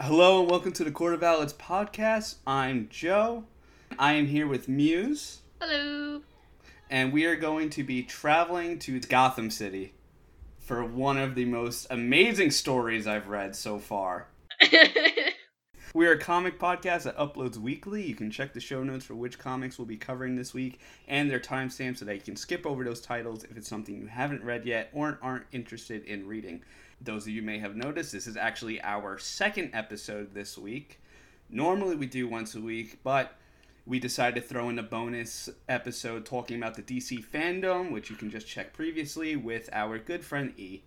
[0.00, 2.36] Hello and welcome to the Court of Owlets podcast.
[2.46, 3.44] I'm Joe.
[3.98, 6.20] I am here with Muse, Hello.
[6.90, 9.94] and we are going to be traveling to Gotham City
[10.58, 14.28] for one of the most amazing stories I've read so far.
[15.94, 18.02] We are a comic podcast that uploads weekly.
[18.02, 20.78] You can check the show notes for which comics we'll be covering this week
[21.08, 24.06] and their timestamps so that you can skip over those titles if it's something you
[24.06, 26.62] haven't read yet or aren't interested in reading.
[27.00, 31.00] Those of you may have noticed this is actually our second episode this week.
[31.50, 33.34] Normally we do once a week, but
[33.86, 38.16] we decided to throw in a bonus episode talking about the DC fandom, which you
[38.16, 40.82] can just check previously with our good friend E.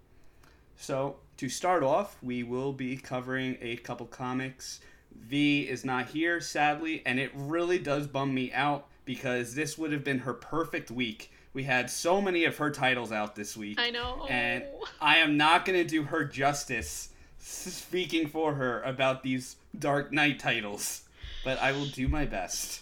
[0.75, 4.81] So, to start off, we will be covering a couple comics.
[5.15, 9.91] V is not here, sadly, and it really does bum me out because this would
[9.91, 11.31] have been her perfect week.
[11.53, 13.79] We had so many of her titles out this week.
[13.79, 14.27] I know.
[14.29, 14.87] And oh.
[15.01, 20.39] I am not going to do her justice speaking for her about these Dark Knight
[20.39, 21.03] titles,
[21.43, 22.81] but I will do my best.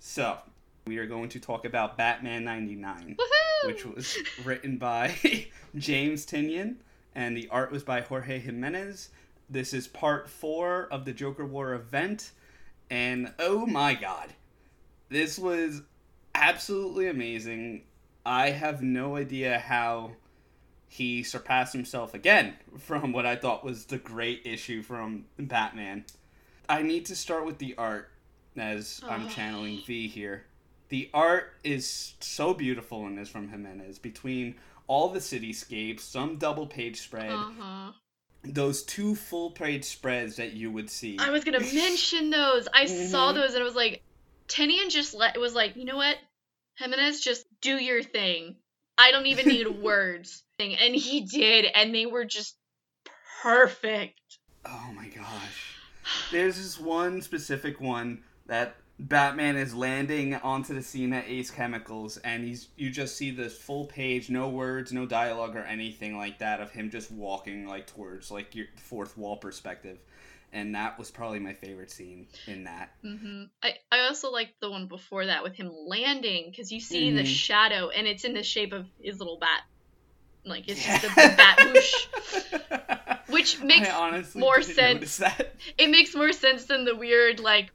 [0.00, 0.38] So,
[0.86, 3.66] we are going to talk about Batman 99 Woohoo!
[3.66, 5.14] which was written by
[5.76, 6.76] James Tynion,
[7.14, 9.10] and the art was by Jorge Jimenez.
[9.50, 12.32] This is part four of the Joker War event,
[12.90, 14.32] and oh my god,
[15.08, 15.82] this was
[16.36, 17.82] absolutely amazing.
[18.24, 20.12] I have no idea how
[20.88, 26.04] he surpassed himself again from what I thought was the great issue from Batman.
[26.68, 28.10] I need to start with the art
[28.56, 29.28] as I'm Oh.
[29.28, 30.46] channeling V here.
[30.88, 34.54] The art is so beautiful in this from Jimenez between
[34.86, 37.92] all the cityscapes, some double page spread, Uh-huh.
[38.44, 41.18] those two full page spreads that you would see.
[41.18, 42.68] I was gonna mention those.
[42.72, 43.34] I saw Mhm.
[43.34, 44.02] those and I was like,
[44.48, 46.16] Tynion just let it was like, you know what,
[46.78, 48.56] Jimenez, just do your thing.
[48.98, 50.42] I don't even need words.
[50.58, 52.56] And he did, and they were just
[53.42, 54.20] perfect.
[54.64, 55.76] Oh my gosh.
[56.30, 62.16] There's this one specific one that Batman is landing onto the scene at Ace Chemicals
[62.18, 66.38] and he's you just see this full page, no words, no dialogue or anything like
[66.38, 69.98] that of him just walking like towards like your fourth wall perspective.
[70.52, 72.90] And that was probably my favorite scene in that.
[73.02, 77.10] hmm I, I also liked the one before that with him landing because you see
[77.10, 77.26] the Mhm.
[77.26, 79.60] shadow and it's in the shape of his little bat.
[80.44, 83.28] Like it's just the, the bat whoosh.
[83.28, 83.88] Which makes
[84.34, 85.20] more sense.
[85.76, 87.70] it makes more sense than the weird like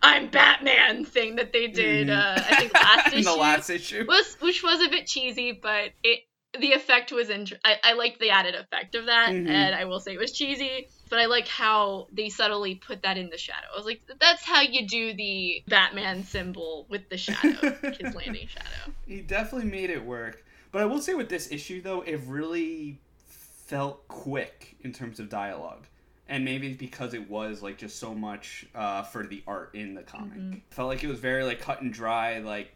[0.00, 2.08] I'm Batman thing that they did.
[2.08, 2.16] Mhm.
[2.16, 4.04] Uh, I think last issue the last issue.
[4.08, 6.20] was which was a bit cheesy, but it
[6.58, 7.46] the effect was in.
[7.64, 9.48] I, I liked the added effect of that, Mhm.
[9.48, 13.18] and I will say it was cheesy, but I like how they subtly put that
[13.18, 13.66] in the shadow.
[13.70, 17.50] I was like, that's how you do the Batman symbol with the shadow,
[18.00, 18.94] his landing shadow.
[19.06, 20.42] He definitely made it work.
[20.70, 25.28] But I will say with this issue though, it really felt quick in terms of
[25.28, 25.84] dialogue.
[26.30, 29.92] And maybe it's because it was like just so much uh, for the art in
[29.92, 30.38] the comic.
[30.38, 30.60] Mhm.
[30.70, 32.38] Felt like it was very like cut and dry.
[32.38, 32.74] Like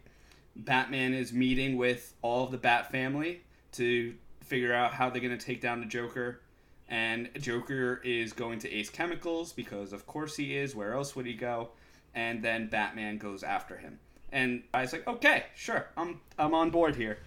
[0.55, 5.37] Batman is meeting with all of the Bat family to figure out how they're gonna
[5.37, 6.41] take down the Joker.
[6.89, 10.73] And Joker is going to Ace Chemicals because of course he is.
[10.75, 11.69] Where else would he go?
[12.15, 13.99] And then Batman goes after him.
[14.31, 17.17] And I was like, okay, sure, I'm I'm on board here.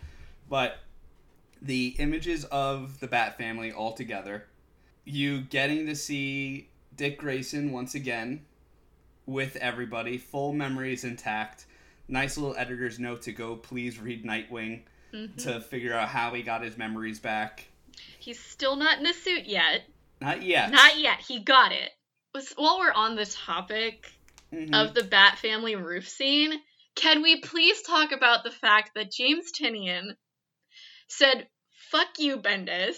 [0.49, 0.79] But
[1.63, 4.47] the images of the Bat family all together,
[5.05, 8.45] you getting to see Dick Grayson once again
[9.27, 11.67] with everybody, full memories intact.
[12.09, 14.81] Nice little editor's note to go please read Nightwing
[15.13, 15.37] Mhm.
[15.45, 17.67] to figure out how he got his memories back.
[18.19, 19.83] He's still not in the suit yet.
[20.21, 20.71] Not yet.
[20.71, 21.21] Not yet.
[21.21, 21.91] He got it.
[22.57, 24.13] While we're on the topic
[24.53, 24.75] Mhm.
[24.75, 26.61] of the Bat Family roof scene,
[26.95, 30.17] can we please talk about the fact that James Tynion
[31.09, 31.49] said,
[31.91, 32.97] fuck you, Bendis,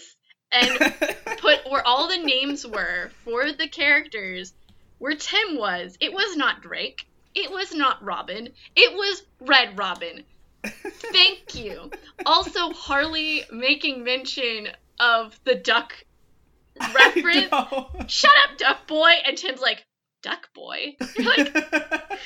[0.51, 0.69] and
[1.39, 4.53] put where all the names were for the characters
[4.99, 5.97] where Tim was.
[5.99, 7.07] It was not Drake.
[7.35, 8.49] It was not Robin.
[8.75, 10.23] It was Red Robin.
[10.63, 11.91] Thank you.
[12.25, 14.67] Also, Harley making mention
[14.99, 15.93] of the duck
[16.95, 17.49] reference.
[18.11, 19.11] Shut up, Duck Boy!
[19.25, 19.85] And Tim's like,
[20.21, 20.95] Duck Boy?
[21.17, 21.53] You're like,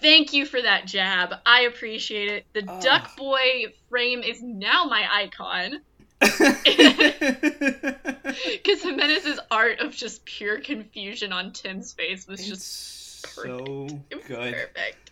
[0.00, 1.34] Thank you for that jab.
[1.44, 2.46] I appreciate it.
[2.52, 2.80] The Oh.
[2.80, 5.80] Duck Boy frame is now my icon.
[8.52, 14.16] Because Jimenez's art of just pure confusion on Tim's face was it's just so it
[14.16, 14.52] was good.
[14.54, 15.07] perfect.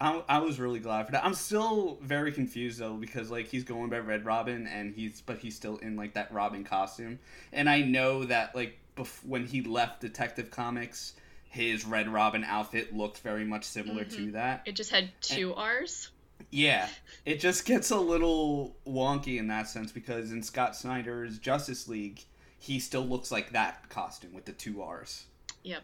[0.00, 1.24] I, I was really glad for that.
[1.24, 5.38] I'm still very confused though because like he's going by Red Robin and he's but
[5.38, 7.18] he's still in like that Robin costume,
[7.52, 11.14] and I know that like bef- when he left Detective Comics,
[11.50, 14.32] his Red Robin outfit looked very much similar to Mhm.
[14.32, 14.62] that.
[14.64, 16.10] It just had two R's.
[16.50, 16.88] Yeah,
[17.26, 22.24] it just gets a little wonky in that sense because in Scott Snyder's Justice League,
[22.58, 25.26] he still looks like that costume with the two R's.
[25.62, 25.82] Yep.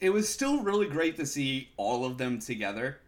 [0.00, 3.00] It was still really great to see all of them together,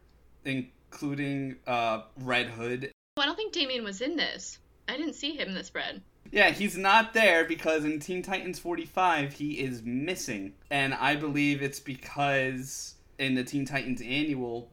[0.45, 2.91] including uh, Red Hood.
[3.17, 4.59] I don't think Damian was in this.
[4.89, 6.03] I didn't see him in the spread.
[6.31, 10.55] Yeah, he's not there because in Teen Titans 45 he is missing.
[10.71, 14.71] And I believe it's because in the Teen Titans annual,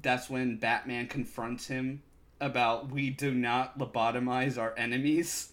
[0.00, 2.02] that's when Batman confronts him
[2.40, 5.52] about we do not lobotomize our enemies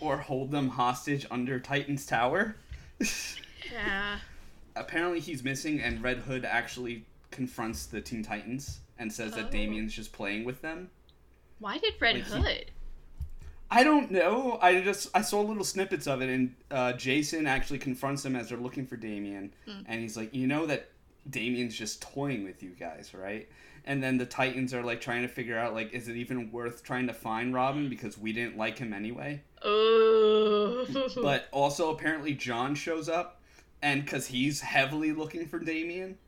[0.00, 2.56] or hold them hostage under Titan's Tower.
[3.72, 4.18] Yeah.
[4.76, 9.50] Apparently he's missing and Red Hood actually confronts the Teen Titans and says that Oh.
[9.50, 10.90] Damian's just playing with them.
[11.58, 12.70] Why did Red Like, he- Hood?
[13.70, 14.58] I don't know.
[14.60, 18.48] I just I saw little snippets of it, and uh, Jason actually confronts him as
[18.50, 19.84] they're looking for Damian, Mm.
[19.86, 20.90] and he's like, "You know that
[21.30, 23.48] Damian's just toying with you guys, right?"
[23.86, 26.84] And then the Titans are like trying to figure out like, is it even worth
[26.84, 29.42] trying to find Robin because we didn't like him anyway?
[29.62, 30.86] Oh.
[31.22, 33.40] But also apparently Jon shows up,
[33.80, 36.18] and because he's heavily looking for Damian,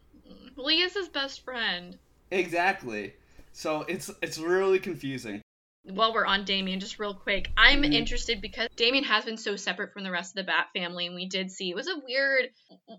[0.57, 1.99] well, he is his best friend.
[2.35, 3.15] Exactly.
[3.53, 5.41] So it's it's really confusing.
[5.85, 7.93] While we're on Damian, just real quick, I'm Mhm.
[7.93, 11.15] interested because Damian has been so separate from the rest of the Bat family, and
[11.15, 12.51] we did see it was a weird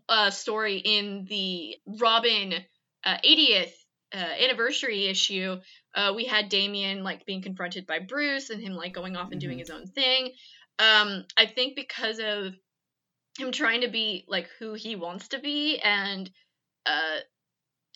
[0.07, 2.63] uh, story in the Robin
[3.03, 3.73] uh, 80th
[4.13, 5.59] uh, anniversary issue.
[5.93, 9.41] Uh, we had Damian like being confronted by Bruce and him like going off and
[9.41, 9.61] doing Mhm.
[9.61, 10.31] his own thing.
[10.79, 12.53] Um, I think because of
[13.37, 16.31] him trying to be like who he wants to be and
[16.85, 17.19] uh,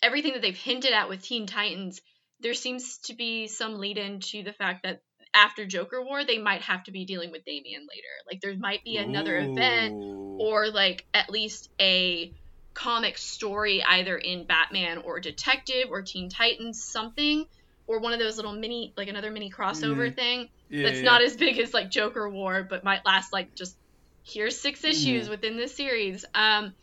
[0.02, 2.00] everything that they've hinted at with Teen Titans,
[2.40, 5.00] there seems to be some lead into the fact that
[5.34, 8.08] after Joker War, they might have to be dealing with Damian later.
[8.30, 9.92] Like there might be another event
[10.38, 12.32] or like at least a
[12.74, 17.44] comic story either in Batman or Detective or Teen Titans something
[17.86, 20.14] or one of those little mini like another mini crossover Mhm.
[20.14, 23.50] thing Yeah, that's yeah, not as big as like Joker War but might last like
[23.56, 23.76] just
[24.24, 25.30] here's 6 issues Mhm.
[25.30, 26.74] within this series um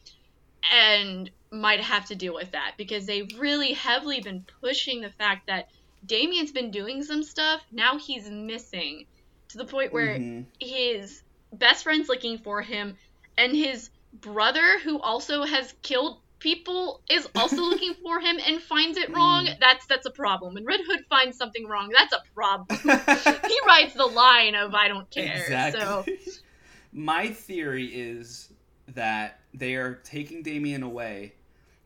[0.71, 5.47] and might have to deal with that because they've really heavily been pushing the fact
[5.47, 5.67] that
[6.05, 9.05] Damian's been doing some stuff now he's missing
[9.49, 10.45] to the point where Mhm.
[10.59, 11.23] his
[11.53, 12.97] best friend's looking for him,
[13.37, 18.97] and his brother, who also has killed people, is also looking for him and finds
[18.97, 19.45] it wrong.
[19.45, 19.59] Mm.
[19.59, 20.57] That's that's a problem.
[20.57, 22.67] And Red Hood finds something wrong, that's a problem.
[22.83, 25.81] he writes the line of "I don't care." Exactly.
[25.81, 26.05] So
[26.93, 28.51] My theory is
[28.89, 31.33] that they are taking Damian away,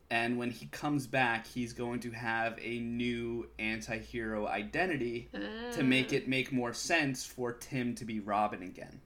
[0.10, 5.30] and when he comes back, he's going to have a new anti hero identity
[5.74, 9.00] to make uh, it make more sense for Tim to be Robin again.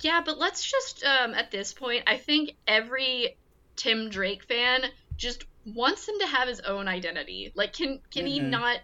[0.00, 3.36] Yeah, but let's just um at this point, I think every
[3.76, 4.84] Tim Drake fan
[5.16, 7.52] just wants him to have his own identity.
[7.54, 8.50] Like can can he Mhm.
[8.50, 8.78] not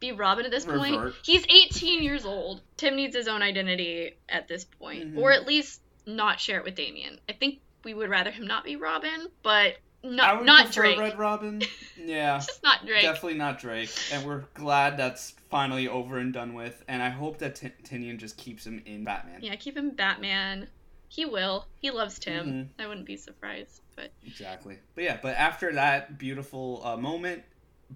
[0.00, 1.14] be Robin at this point?
[1.24, 2.62] He's 18 years old.
[2.76, 5.18] Tim needs his own identity at this point, Mhm.
[5.18, 7.20] or at least not share it with Damian.
[7.28, 10.82] I think we would rather him not be Robin, but I not would not prefer
[10.82, 10.98] Drake.
[10.98, 11.62] Red Robin.
[12.02, 13.02] Yeah, Just not Drake.
[13.02, 13.90] definitely not Drake.
[14.12, 16.82] And we're glad that's finally over and done with.
[16.88, 19.40] And I hope that T- Tynion just keeps him in Batman.
[19.42, 20.68] Yeah, keep him Batman.
[21.08, 21.66] He will.
[21.80, 22.46] He loves Tim.
[22.46, 22.80] Mm-hmm.
[22.82, 23.82] I wouldn't be surprised.
[23.96, 24.78] But Exactly.
[24.94, 27.42] But yeah, but after that beautiful uh, moment,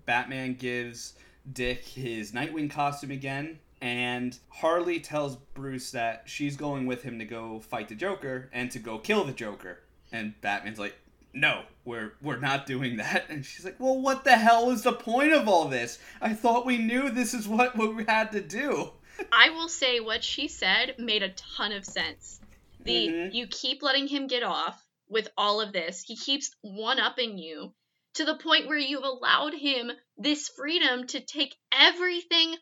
[0.05, 1.15] Batman gives
[1.51, 7.27] Dick his Nightwing costume again, and Harley tells Bruce that she's going with him to
[7.27, 9.81] go fight the Joker and to go kill the Joker.
[10.11, 10.97] And Batman's like,
[11.35, 14.95] "No, we're we're not doing that." And she's like, "Well, what the hell is the
[14.95, 15.99] point of all this?
[16.23, 18.93] I thought we knew this is what, we had to do."
[19.33, 22.41] I will say what she said made a ton of sense.
[22.81, 23.35] The Mhm.
[23.35, 26.03] you keep letting him get off with all of this.
[26.03, 27.75] He keeps one upping you
[28.15, 32.57] to the point where you've allowed him this freedom to take everything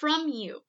[0.00, 0.60] from you.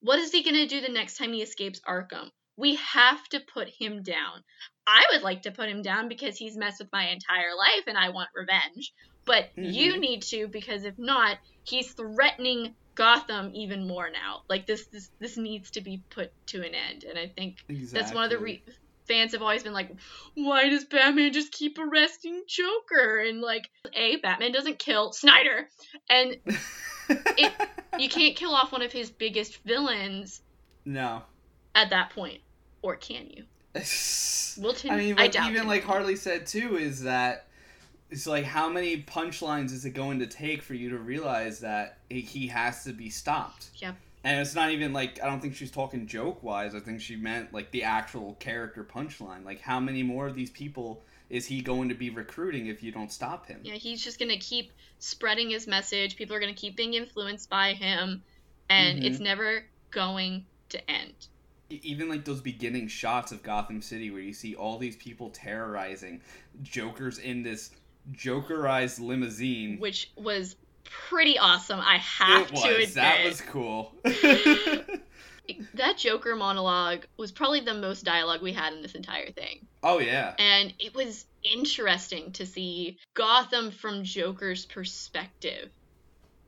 [0.00, 2.30] What is he going to do the next time he escapes Arkham?
[2.56, 4.42] We have to put him down.
[4.86, 7.98] I would like to put him down because he's messed with my entire life and
[7.98, 8.92] I want revenge.
[9.26, 10.00] But you Mhm.
[10.00, 14.42] need to because if not, he's threatening Gotham even more now.
[14.48, 17.04] Like this this this needs to be put to an end.
[17.04, 18.00] And I think Exactly.
[18.00, 18.64] that's one of the re-
[19.08, 19.90] fans have always been like,
[20.34, 23.18] why does Batman just keep arresting Joker?
[23.18, 25.68] And like, a Batman doesn't kill Snyder,
[26.08, 26.36] and
[27.98, 30.42] you can't kill off one of his biggest villains
[30.84, 31.22] no.
[31.74, 32.40] at that point,
[32.82, 33.44] or can you?
[34.58, 35.66] Wilton, I mean, I even it.
[35.66, 37.46] like Harley said too is that
[38.10, 41.98] it's like how many punchlines is it going to take for you to realize that
[42.08, 43.68] he- he has to be stopped?
[43.76, 43.96] Yep.
[44.24, 46.74] And it's not even like I don't think she's talking joke wise.
[46.74, 49.44] I think she meant like the actual character punchline.
[49.44, 52.92] Like how many more of these people is he going to be recruiting if you
[52.92, 53.60] don't stop him?
[53.62, 56.16] Yeah, he's just gonna keep spreading his message.
[56.16, 58.22] People are gonna keep being influenced by him,
[58.68, 59.04] and Mhm.
[59.04, 61.14] it's never going to end.
[61.68, 66.20] Even like those beginning shots of Gotham City where you see all these people terrorizing
[66.62, 67.70] Joker's in this
[68.12, 69.78] Jokerized limousine.
[69.80, 70.54] which was
[70.84, 71.80] pretty awesome.
[71.80, 72.62] I have it was.
[72.62, 72.94] to admit.
[72.94, 73.92] That was cool.
[75.74, 79.66] that Joker monologue was probably the most dialogue we had in this entire thing.
[79.82, 80.34] oh yeah.
[80.38, 85.70] And it was interesting to see Gotham from Joker's perspective.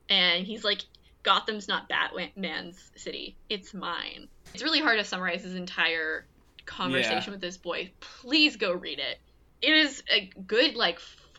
[0.09, 0.83] And he's like,
[1.23, 4.29] Gotham's not Batman's city, it's mine.
[4.55, 6.27] It's really hard to summarize his entire
[6.65, 7.31] conversation Yeah.
[7.33, 7.93] with this boy.
[8.01, 9.19] Please go read it.
[9.61, 10.99] It is a good, like,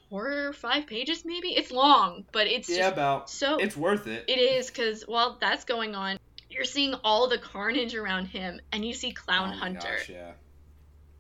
[0.10, 1.50] four or five pages, maybe?
[1.50, 3.30] It's long, but it's Yeah, just about.
[3.30, 3.58] so.
[3.58, 4.26] It's worth it.
[4.28, 6.18] It is because while that's going on,
[6.50, 10.32] you're seeing all the carnage around him, and you see Clown Oh Hunter, gosh, yeah.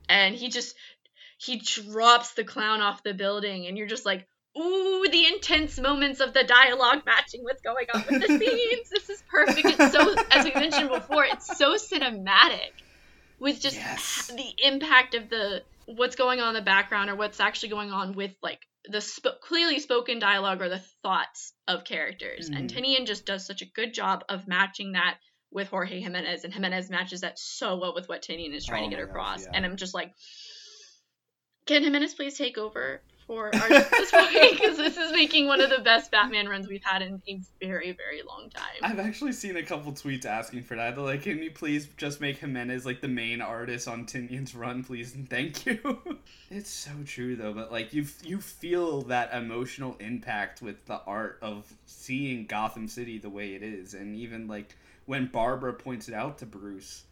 [0.07, 0.75] and he just
[1.38, 6.19] he drops the clown off the building, and you're just like, ooh, the intense moments
[6.19, 8.89] of the dialogue matching what's going on with the scenes.
[8.91, 9.65] This is perfect.
[9.65, 12.71] It's so, as we mentioned before, it's so cinematic
[13.39, 14.31] with just Yes.
[14.36, 18.13] the impact of the what's going on in the background or what's actually going on
[18.13, 22.48] with like the sp- clearly spoken dialogue or the thoughts of characters.
[22.50, 22.75] And Mhm.
[22.77, 25.19] Tynion just does such a good job of matching that
[25.51, 28.89] with Jorge Jimenez, and Jimenez matches that so well with what Tynion is trying Oh
[28.89, 29.43] to get my gosh, across.
[29.45, 29.51] yeah.
[29.53, 30.13] And I'm just like,
[31.65, 34.12] can Jimenez please take over for our this?
[34.12, 37.91] Because this is making one of the best Batman runs we've had in a very,
[37.91, 38.63] very long time.
[38.81, 40.95] I've actually seen a couple tweets asking for that.
[40.95, 44.83] They're like, "Can you please just make Jimenez like the main artist on Tynion's run,
[44.83, 46.00] please, and thank you."
[46.50, 51.38] it's so true though, but like you you feel that emotional impact with the art
[51.43, 56.15] of seeing Gotham City the way it is, and even like when Barbara points it
[56.15, 57.03] out to Bruce,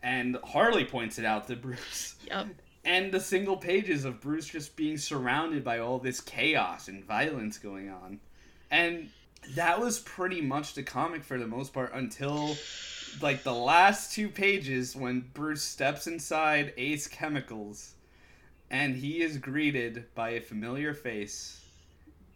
[0.00, 2.14] and Harley points it out to Bruce.
[2.28, 2.46] Yep.
[2.86, 7.58] And the single pages of Bruce just being surrounded by all this chaos and violence
[7.58, 8.20] going on.
[8.70, 9.10] And
[9.54, 12.56] that was pretty much the comic for the most part until
[13.20, 17.94] like the last two pages when Bruce steps inside Ace Chemicals
[18.70, 21.60] and he is greeted by a familiar face.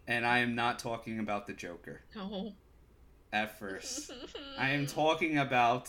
[0.07, 2.53] And I am not talking about the Joker No.
[3.33, 4.11] at first.
[4.59, 5.89] I am talking about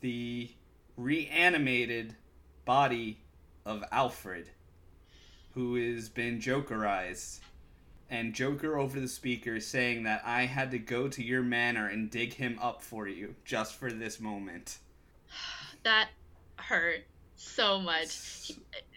[0.00, 0.50] the
[0.96, 2.16] reanimated
[2.64, 3.20] body
[3.68, 4.48] of Alfred,
[5.54, 7.40] who has been Jokerized.
[8.10, 12.10] And Joker over the speaker saying that I had to go to your manor and
[12.10, 14.78] dig him up for you just for this moment.
[15.82, 16.08] that
[16.56, 17.04] hurt
[17.36, 18.52] so much.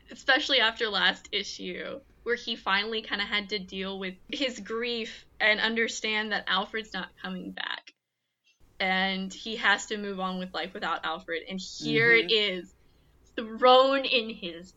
[0.09, 5.25] especially after last issue where he finally kind of had to deal with his grief
[5.39, 7.93] and understand that Alfred's not coming back
[8.79, 12.25] and he has to move on with life without Alfred and here Mhm.
[12.25, 12.73] it is
[13.35, 14.73] thrown in his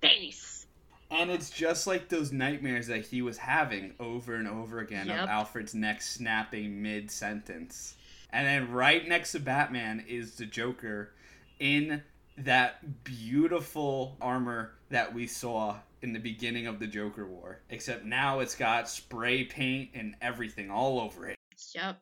[0.00, 0.66] face
[1.10, 5.22] And it's just like those nightmares that he was having over and over again Yep.
[5.24, 7.94] of Alfred's neck snapping mid sentence.
[8.30, 11.12] And then right next to Batman is the Joker
[11.60, 12.02] in
[12.38, 17.60] that beautiful armor that we saw in the beginning of the Joker War.
[17.70, 21.36] Except now it's got spray paint and everything all over it.
[21.74, 22.00] yep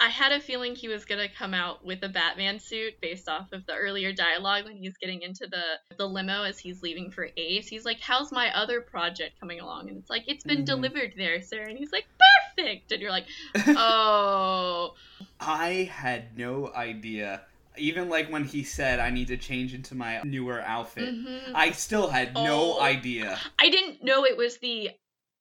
[0.00, 3.52] I had a feeling he was gonna come out with a Batman suit based off
[3.52, 5.62] of the earlier dialogue when he's getting into the
[5.96, 7.66] the limo as he's leaving for Ace.
[7.66, 10.66] He's like, "How's my other project coming along?" And it's like, "It's been Mhm.
[10.66, 12.06] delivered there, sir." And he's like,
[12.56, 13.26] "Perfect." And you're like,
[13.66, 14.94] "Oh,
[15.40, 17.42] I had no idea.
[17.76, 21.14] Even like when he said I need to change into my newer outfit.
[21.14, 21.52] Mhm.
[21.54, 22.80] I still had no Oh.
[22.80, 23.38] idea.
[23.58, 24.90] I didn't know it was the."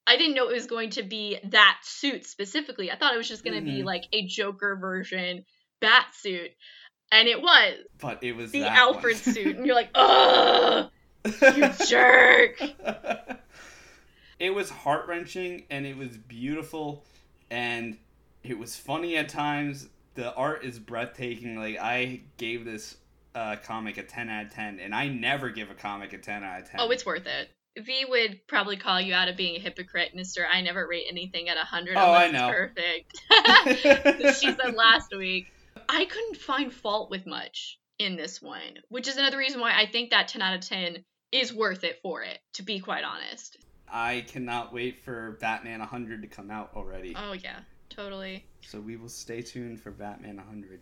[0.08, 2.90] I didn't know it was going to be that suit specifically.
[2.92, 3.86] I thought it was just going to be Mhm.
[3.86, 5.44] like a Joker version
[5.82, 6.52] bat suit,
[7.12, 10.90] and it was But it was the Alfred suit, and you're like, "Ugh,
[11.26, 12.62] you jerk."
[14.40, 17.04] it was heart wrenching and it was beautiful
[17.50, 17.98] and
[18.44, 19.90] it was funny at times.
[20.16, 21.58] The art is breathtaking.
[21.58, 22.98] Like I gave this
[23.36, 26.44] uh, comic a ten out of ten, and I never give a comic a ten
[26.44, 26.80] out of ten.
[26.80, 27.50] Oh, it's worth it.
[27.86, 30.46] V would probably call you out of being a hypocrite, Mister.
[30.46, 31.98] I never rate anything at hundred.
[31.98, 32.50] Oh, I know.
[32.50, 33.22] perfect.
[34.40, 35.48] she said last week.
[35.90, 39.86] I couldn't find fault with much in this one, which is another reason why I
[39.86, 42.40] think that ten out of ten is worth it for it.
[42.54, 43.58] To be quite honest.
[43.90, 47.16] I cannot wait for Batman 100 to come out already.
[47.16, 48.46] Oh yeah, totally.
[48.62, 50.82] So we will stay tuned for Batman 100.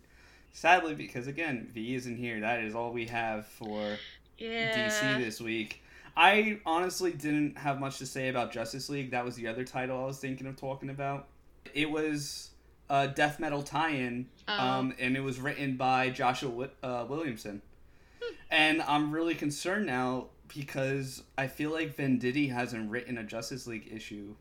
[0.52, 2.40] Sadly, because again, V isn't here.
[2.40, 3.96] That is all we have for
[4.38, 4.88] Yeah.
[4.88, 5.82] DC this week.
[6.16, 9.10] I honestly didn't have much to say about Justice League.
[9.10, 11.28] That was the other title I was thinking of talking about.
[11.74, 12.50] It was
[12.88, 14.52] a death metal tie-in, Oh.
[14.58, 17.60] um, and it was written by Joshua uh, Williamson.
[18.50, 23.88] And I'm really concerned now because I feel like Venditti hasn't written a Justice League
[23.92, 24.34] issue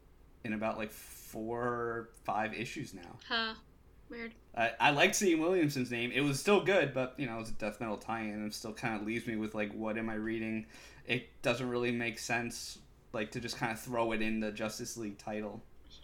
[0.43, 3.17] in about like four or five issues now.
[3.27, 3.55] Huh.
[4.09, 4.33] Weird.
[4.55, 6.11] I, I liked seeing Williamson's name.
[6.13, 8.53] It was still good, but you know, it was a death metal tie-in, and it
[8.53, 10.65] still kind of leaves me with like, what am I reading?
[11.05, 12.79] It doesn't really make sense,
[13.13, 15.61] like to just kind of throw it in the Justice League title.
[15.89, 15.99] Yeah.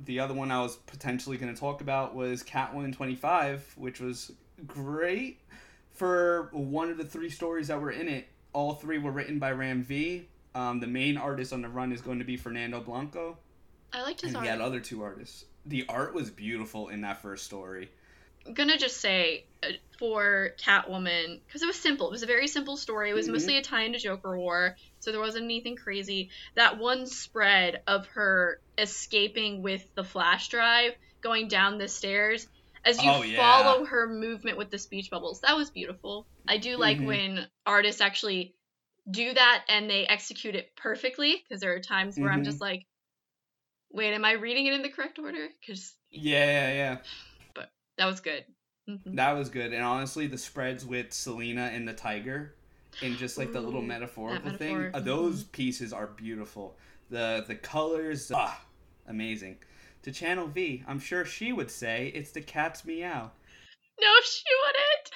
[0.00, 4.32] The other one I was potentially going to talk about was Catwoman 25, which was
[4.66, 5.40] great
[5.92, 8.28] for one of the three stories that were in it.
[8.52, 10.26] All three were written by Ram V.
[10.54, 13.36] Um, the main artist on the run is going to be Fernando Blanco.
[13.92, 14.44] I liked his and art.
[14.46, 15.44] he had other two artists.
[15.66, 17.90] The art was beautiful in that first story.
[18.46, 22.08] I'm gonna just say uh, for Catwoman because it was simple.
[22.08, 23.10] It was a very simple story.
[23.10, 23.32] It was Mhm.
[23.32, 26.30] mostly a tie into Joker War, so there wasn't anything crazy.
[26.56, 32.46] That one spread of her escaping with the flash drive, going down the stairs,
[32.84, 33.36] as you Oh, yeah.
[33.36, 36.26] follow her movement with the speech bubbles, that was beautiful.
[36.46, 37.06] I do like Mhm.
[37.06, 38.54] when artists actually
[39.10, 42.44] do that and they execute it perfectly because there are times where I'm Mhm.
[42.44, 42.86] just like,
[43.90, 45.48] wait, am I reading it in the correct order?
[45.60, 46.98] Because Yeah, yeah, yeah.
[47.54, 48.44] But that was good.
[48.88, 49.16] Mhm.
[49.16, 49.72] That was good.
[49.72, 52.54] And honestly, the spreads with Selina and the tiger
[53.02, 55.00] and just like the little metaphorical thing, metaphor.
[55.00, 56.76] uh, those pieces are beautiful.
[57.10, 58.60] The the colors, ah,
[59.06, 59.58] amazing.
[60.02, 63.30] To Channel V, I'm sure she would say it's the cat's meow.
[64.00, 65.10] No, she wouldn't.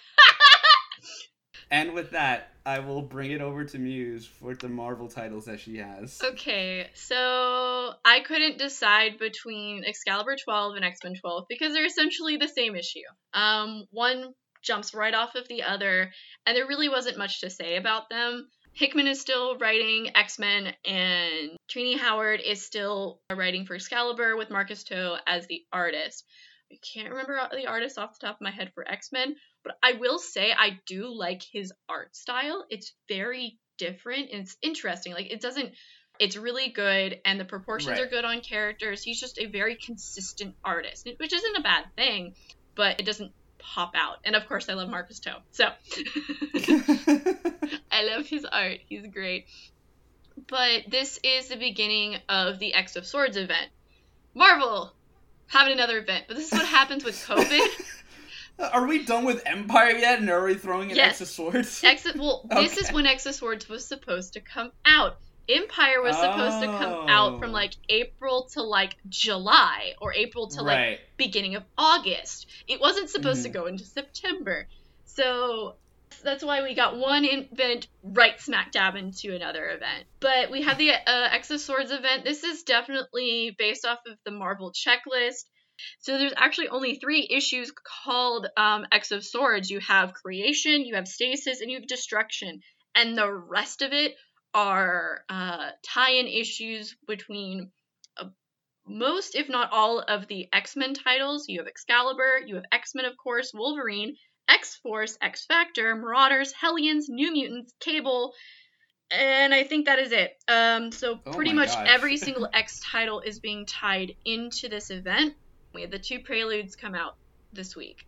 [1.72, 5.58] And with that, I will bring it over to Muse for the Marvel titles that
[5.58, 6.20] she has.
[6.22, 12.36] okay, so I couldn't decide between Excalibur 12 and X Men 12 because they're essentially
[12.36, 13.00] the same issue.
[13.32, 16.12] Um, one jumps right off of the other,
[16.46, 18.48] and there really wasn't much to say about them.
[18.74, 24.50] Hickman is still writing X Men, and Tini Howard is still writing for Excalibur with
[24.50, 26.24] Marcus To as the artist.
[26.70, 29.76] I can't remember the artist off the top of my head for X Men, but
[29.82, 32.64] I will say I do like his art style.
[32.70, 35.12] It's very different and it's interesting.
[35.12, 35.72] Like it doesn't
[36.18, 38.00] it's really good and the proportions Right.
[38.02, 39.02] are good on characters.
[39.02, 42.34] He's just a very consistent artist, which isn't a bad thing,
[42.74, 44.18] but it doesn't pop out.
[44.24, 45.36] And of course I love Marcus To.
[45.52, 45.64] So
[47.90, 48.78] I love his art.
[48.88, 49.46] He's great.
[50.48, 53.68] But this is the beginning of the X of Swords event.
[54.34, 54.92] Marvel
[55.48, 57.68] having another event, but this is what happens with COVID.
[58.58, 60.20] Are we done with Empire yet?
[60.20, 61.20] And are we throwing in Yes.
[61.20, 61.82] X Swords?
[62.16, 65.18] Well, this is when X Swords was supposed to come out.
[65.48, 67.54] Empire was supposed to come out from Oh.
[67.54, 72.46] like April to like July or April to like beginning of August.
[72.68, 73.44] It wasn't supposed Mhm.
[73.44, 74.68] to go into September.
[75.04, 75.74] So
[76.22, 80.04] that's why we got one event right smack dab into another event.
[80.20, 82.24] But we have the uh, X Swords event.
[82.24, 85.44] This is definitely based off of the Marvel checklist.
[86.00, 87.72] So there's actually only three issues
[88.04, 89.70] called um, X of Swords.
[89.70, 92.60] You have creation, you have stasis, and you have destruction.
[92.94, 94.14] And the rest of it
[94.54, 97.70] are uh, tie-in issues between
[98.18, 98.26] uh,
[98.86, 101.46] most, if not all, of the X-Men titles.
[101.48, 104.16] You have Excalibur, you have X-Men, of course, Wolverine,
[104.48, 108.34] X-Force, X-Factor, Marauders, Hellions, New Mutants, Cable,
[109.10, 110.32] and I think that is it.
[110.48, 111.88] Um, so Oh pretty my much gosh.
[111.88, 115.34] every single X title is being tied into this event.
[115.74, 117.16] We had the two preludes come out
[117.52, 118.04] this week.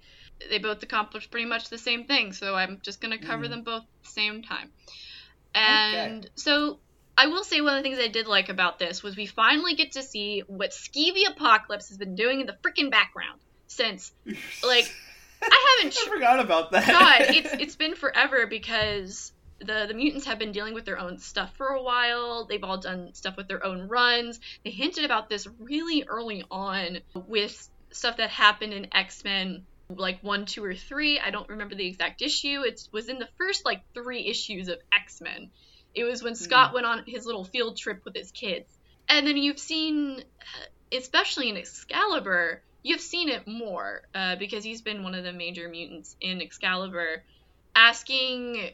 [0.50, 3.50] They both accomplished pretty much the same thing, so I'm just gonna cover Mhm.
[3.50, 4.72] them both at the same time.
[5.54, 6.80] And so
[7.16, 9.74] I will say one of the things I did like about this was we finally
[9.74, 14.12] get to see what Skeevy Apocalypse has been doing in the freaking background since
[14.64, 14.92] like,
[15.42, 16.86] I haven't I forgot about that.
[16.88, 21.18] God, it's it's been forever because the the mutants have been dealing with their own
[21.18, 22.44] stuff for a while.
[22.44, 24.40] They've all done stuff with their own runs.
[24.64, 30.20] They hinted about this really early on with stuff that happened in X Men, like
[30.22, 31.18] one, two, or three.
[31.18, 32.62] I don't remember the exact issue.
[32.62, 35.50] It was in the first like three issues of X Men.
[35.94, 38.68] It was when Scott went on his little field trip with his kids,
[39.08, 44.82] and then you've seen, uh, especially in Excalibur, you've seen it more uh, because he's
[44.82, 47.22] been one of the major mutants in Excalibur,
[47.76, 48.72] asking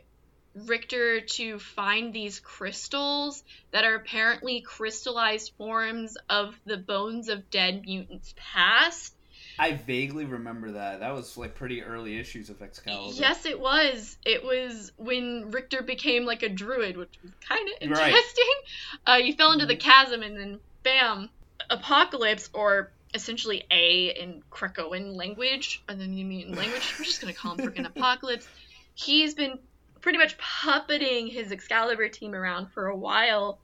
[0.55, 7.83] Rictor to find these crystals that are apparently crystallized forms of the bones of dead
[7.85, 9.15] mutants past.
[9.59, 11.01] I vaguely remember that.
[11.01, 13.15] That was like pretty early issues of Excalibur.
[13.21, 14.17] Yes, it was.
[14.25, 18.09] It was when Rictor became like a druid, which was kind of Right.
[18.09, 18.45] interesting.
[19.07, 21.31] Uh, he fell into the chasm, and then bam,
[21.69, 26.95] Apocalypse, or essentially A in Krakoan language, and then the mutant language.
[26.99, 28.47] We're just gonna call him freaking Apocalypse.
[28.95, 29.59] He's been
[30.03, 33.63] pretty much puppeting his Excalibur team around for a while,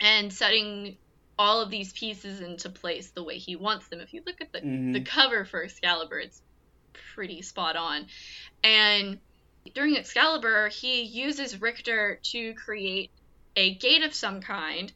[0.00, 0.98] and setting
[1.38, 4.00] all of these pieces into place the way he wants them.
[4.00, 4.92] If you look at the Mhm.
[4.92, 6.42] the cover for Excalibur, it's
[7.14, 8.06] pretty spot on.
[8.62, 9.20] And
[9.74, 13.12] during Excalibur, he uses Rictor to create
[13.56, 14.92] a gate of some kind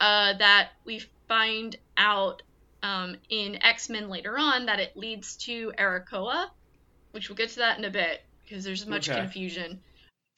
[0.00, 2.42] uh, that we find out
[2.82, 6.48] um, in X Men later on that it leads to Arakoa,
[7.12, 9.20] which we'll get to that in a bit because there's much Okay.
[9.20, 9.82] confusion.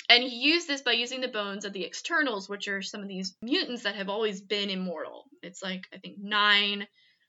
[0.09, 3.09] And he used this by using the bones of the externals, which are some of
[3.09, 5.25] these mutants that have always been immortal.
[5.43, 6.87] It's like, I think, nine,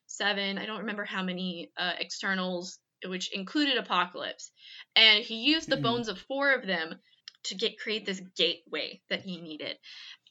[0.08, 4.52] seven, I don't remember how many uh, externals, which included Apocalypse.
[4.96, 5.84] And he used the Mhm.
[5.84, 7.00] bones of four of them
[7.44, 9.78] to get create this gateway that he needed.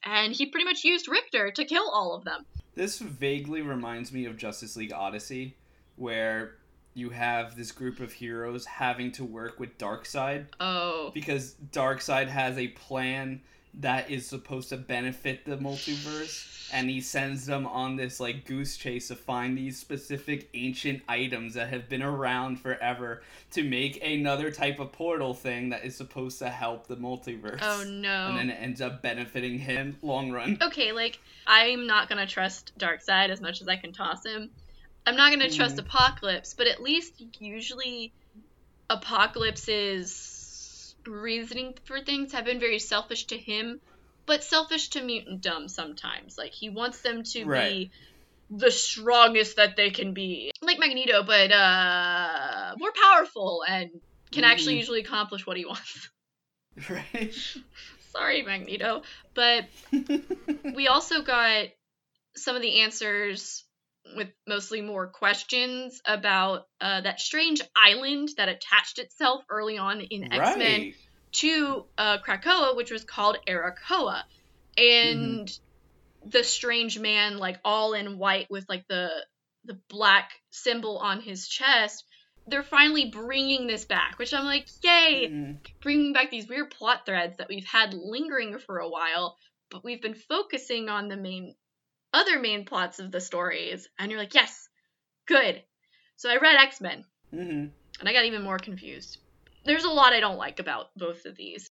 [0.04, 2.46] And he pretty much used Rictor to kill all of them.
[2.74, 5.56] This vaguely reminds me of Justice League Odyssey,
[5.96, 6.56] where
[6.98, 11.11] you have this group of heroes having to work with Darkseid Oh.
[11.14, 13.40] because Darkseid has a plan
[13.74, 18.76] that is supposed to benefit the multiverse and he sends them on this like goose
[18.76, 24.50] chase to find these specific ancient items that have been around forever to make another
[24.50, 27.58] type of portal thing that is supposed to help the multiverse.
[27.62, 28.28] Oh no.
[28.30, 30.58] And then it ends up benefiting him long run.
[30.62, 34.50] okay, like I'm not gonna trust Darkseid as much as I can toss him.
[35.08, 35.86] I'm not gonna trust Mhm.
[35.86, 38.12] Apocalypse, but at least usually
[38.90, 43.80] Apocalypse's reasoning for things have been very selfish to him,
[44.26, 46.36] but selfish to mutant dumb sometimes.
[46.36, 47.70] Like he wants them to Right.
[47.70, 47.92] be
[48.50, 53.90] the strongest that they can be, like Magneto, but uh, more powerful and
[54.32, 54.78] can actually Mhm.
[54.78, 56.10] usually accomplish what he wants.
[56.88, 57.34] Right?
[58.12, 59.02] Sorry, Magneto,
[59.34, 59.64] but
[60.62, 61.68] we also got
[62.36, 63.64] some of the answers
[64.16, 70.32] with mostly more questions about uh, that strange island that attached itself early on in
[70.32, 70.94] X Men right.
[71.32, 74.22] to uh, Krakoa, which was called Arakoa,
[74.76, 75.50] and
[76.26, 79.11] the strange man, like all in white with like the
[79.64, 82.04] the black symbol on his chest.
[82.46, 85.28] They're finally bringing this back, which I'm like, yay!
[85.28, 85.58] Mhm.
[85.82, 89.37] bringing back these weird plot threads that we've had lingering for a while,
[89.70, 91.54] but we've been focusing on the main
[92.12, 93.88] other main plots of the stories.
[93.98, 94.68] And you're like, yes,
[95.26, 95.62] good.
[96.16, 97.70] So I read X Men, Mhm.
[98.00, 99.18] and I got even more confused.
[99.64, 101.68] There's a lot I don't like about both of these.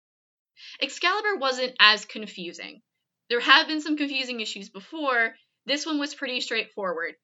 [0.80, 2.82] Excalibur wasn't as confusing.
[3.28, 5.36] There have been some confusing issues before.
[5.66, 7.14] This one was pretty straightforward.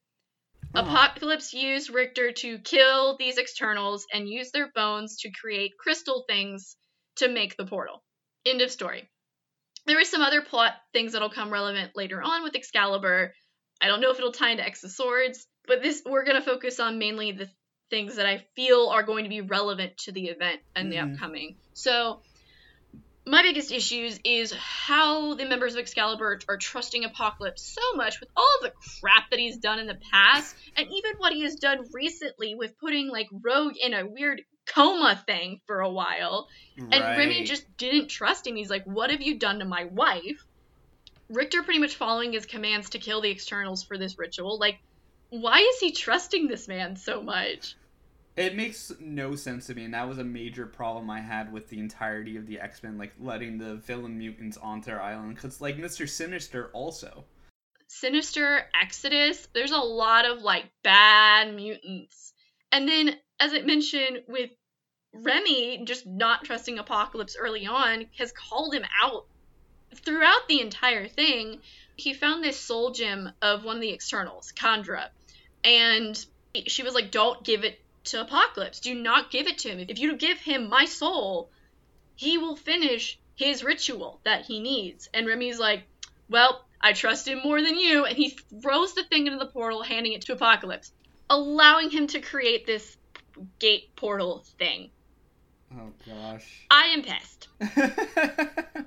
[0.75, 0.81] Uh-huh.
[0.81, 6.75] Apocalypse used Rictor to kill these externals and use their bones to create crystal things
[7.17, 8.03] to make the portal.
[8.45, 9.09] End of story.
[9.85, 13.33] There is some other plot things that'll come relevant later on with Excalibur.
[13.81, 16.79] I don't know if it'll tie into X of Swords, but this we're gonna focus
[16.79, 17.49] on mainly the
[17.89, 21.13] things that I feel are going to be relevant to the event and the Mhm.
[21.13, 21.57] upcoming.
[21.73, 22.23] So
[23.25, 28.29] my biggest issues is how the members of Excalibur are trusting Apocalypse so much with
[28.35, 31.55] all of the crap that he's done in the past, and even what he has
[31.55, 36.47] done recently with putting like Rogue in a weird coma thing for a while.
[36.77, 38.55] And Remy just didn't trust him.
[38.55, 40.45] He's like, What have you done to my wife?
[41.29, 44.59] Rictor pretty much following his commands to kill the externals for this ritual.
[44.59, 44.79] Like,
[45.29, 47.75] why is he trusting this man so much?
[48.35, 51.69] It makes no sense to me, and that was a major problem I had with
[51.69, 55.35] the entirety of the X Men, like letting the villain mutants onto their island.
[55.35, 57.25] Because, like, Mister Sinister also.
[57.87, 62.32] Sinister, Exodus, there's a lot of like bad mutants.
[62.73, 64.49] And then, as I mentioned, with
[65.13, 69.27] Remy just not trusting Apocalypse early on, has called him out
[69.93, 71.61] throughout the entire thing.
[71.95, 75.11] He found this soul gem of one of the externals, Candra,
[75.63, 76.25] and
[76.65, 78.79] she was like, Don't give it to Apocalypse.
[78.79, 79.85] Do not give it to him.
[79.87, 81.51] If you give him my soul,
[82.15, 85.07] he will finish his ritual that he needs.
[85.13, 85.83] And Remy's like,
[86.27, 88.05] Well, I trust him more than you.
[88.05, 88.29] And he
[88.63, 90.91] throws the thing into the portal, handing it to Apocalypse,
[91.29, 92.97] allowing him to create this
[93.59, 94.89] gate portal thing.
[95.73, 96.65] Oh gosh.
[96.69, 97.47] I am pissed.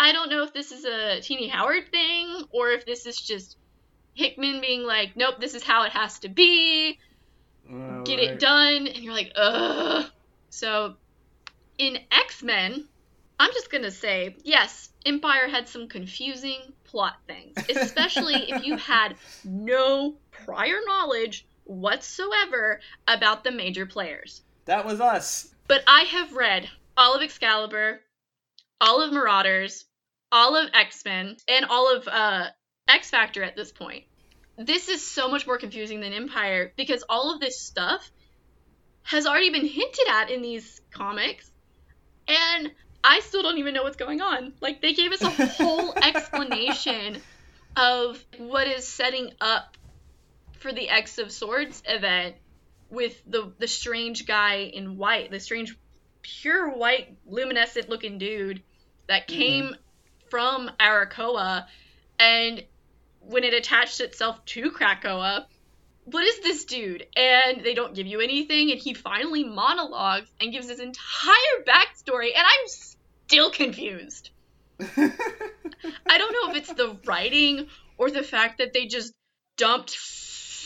[0.00, 3.56] I don't know if this is a Tini Howard thing or if this is just
[4.14, 6.98] Hickman being like, nope, this is how it has to be.
[7.70, 8.30] Oh, Get right.
[8.30, 8.86] it done.
[8.86, 10.06] And you're like, ugh.
[10.50, 10.94] So
[11.78, 12.88] in X Men,
[13.38, 18.76] I'm just going to say, yes, Empire had some confusing plot things, especially if you
[18.76, 24.42] had no prior knowledge whatsoever about the major players.
[24.64, 25.54] That was us.
[25.68, 28.00] But I have read all of Excalibur,
[28.80, 29.84] all of Marauders,
[30.30, 32.46] all of X Men, and all of uh,
[32.88, 34.04] X Factor at this point.
[34.58, 38.10] This is so much more confusing than Empire because all of this stuff
[39.04, 41.50] has already been hinted at in these comics,
[42.28, 42.70] and
[43.02, 44.52] I still don't even know what's going on.
[44.60, 47.20] Like, they gave us a whole explanation
[47.76, 49.76] of what is setting up
[50.62, 52.36] for the X of Swords event
[52.88, 55.76] with the the strange guy in white, the strange
[56.22, 58.62] pure white luminescent looking dude
[59.08, 59.36] that hmm.
[59.36, 59.76] came
[60.30, 61.66] from Arakoa
[62.18, 62.64] and
[63.20, 65.46] when it attached itself to Krakoa,
[66.04, 67.06] what is this dude?
[67.16, 72.30] And they don't give you anything, and he finally monologues and gives his entire backstory,
[72.34, 74.30] and I'm still confused.
[74.80, 79.12] I don't know if it's the writing or the fact that they just
[79.56, 79.96] dumped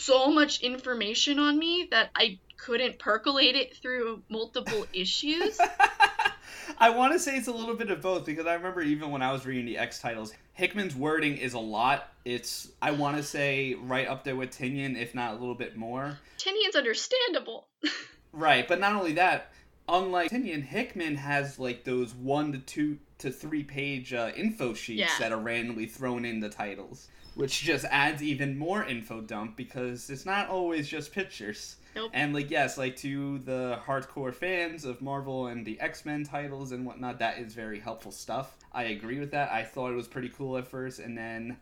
[0.07, 5.59] so much information on me that I couldn't percolate it through multiple issues.
[6.79, 9.21] I want to say it's a little bit of both because I remember even when
[9.21, 12.11] I was reading the X titles, Hickman's wording is a lot.
[12.23, 15.75] It's I want to say right up there with Tynion, if not a little bit
[15.75, 16.17] more.
[16.37, 17.67] Tynion's understandable.
[18.31, 19.51] right, but not only that,
[19.89, 24.99] unlike Tynion, Hickman has like those one to two to three page uh, info sheets
[24.99, 25.19] Yeah.
[25.19, 27.07] that are randomly thrown in the titles,
[27.37, 31.77] which just adds even more info dump because it's not always just pictures.
[31.95, 32.11] Nope.
[32.13, 36.71] And like yes, like to the hardcore fans of Marvel and the X Men titles
[36.71, 38.57] and whatnot, that is very helpful stuff.
[38.73, 39.51] I agree with that.
[39.51, 41.57] I thought it was pretty cool at first, and then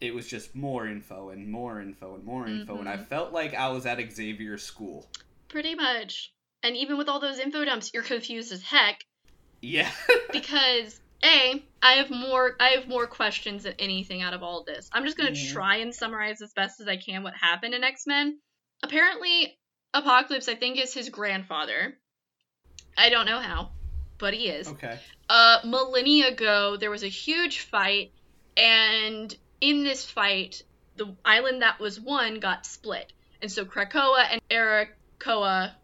[0.00, 3.06] it was just more info and more info and more info, and I Mhm.
[3.06, 5.06] felt like I was at Xavier School.
[5.48, 6.32] Pretty much.
[6.62, 9.04] And even with all those info dumps, you're confused as heck
[9.62, 9.90] Yeah.
[10.32, 14.88] because a I have more I have more questions than anything out of all this.
[14.92, 15.52] I'm just gonna Mhm.
[15.52, 18.38] try and summarize as best as I can what happened in X Men.
[18.82, 19.58] Apparently,
[19.94, 21.98] Apocalypse I think is his grandfather.
[22.96, 23.70] I don't know how,
[24.18, 24.68] but he is.
[24.68, 24.98] okay.
[25.28, 28.12] Uh, millennia ago, there was a huge fight,
[28.56, 30.62] and in this fight,
[30.96, 35.74] the island that was won got split, and so Krakoa and Arakoa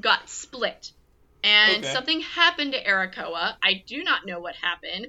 [0.00, 0.92] got split,
[1.44, 1.92] and Okay.
[1.92, 3.56] something happened to Arakoa.
[3.62, 5.08] I do not know what happened,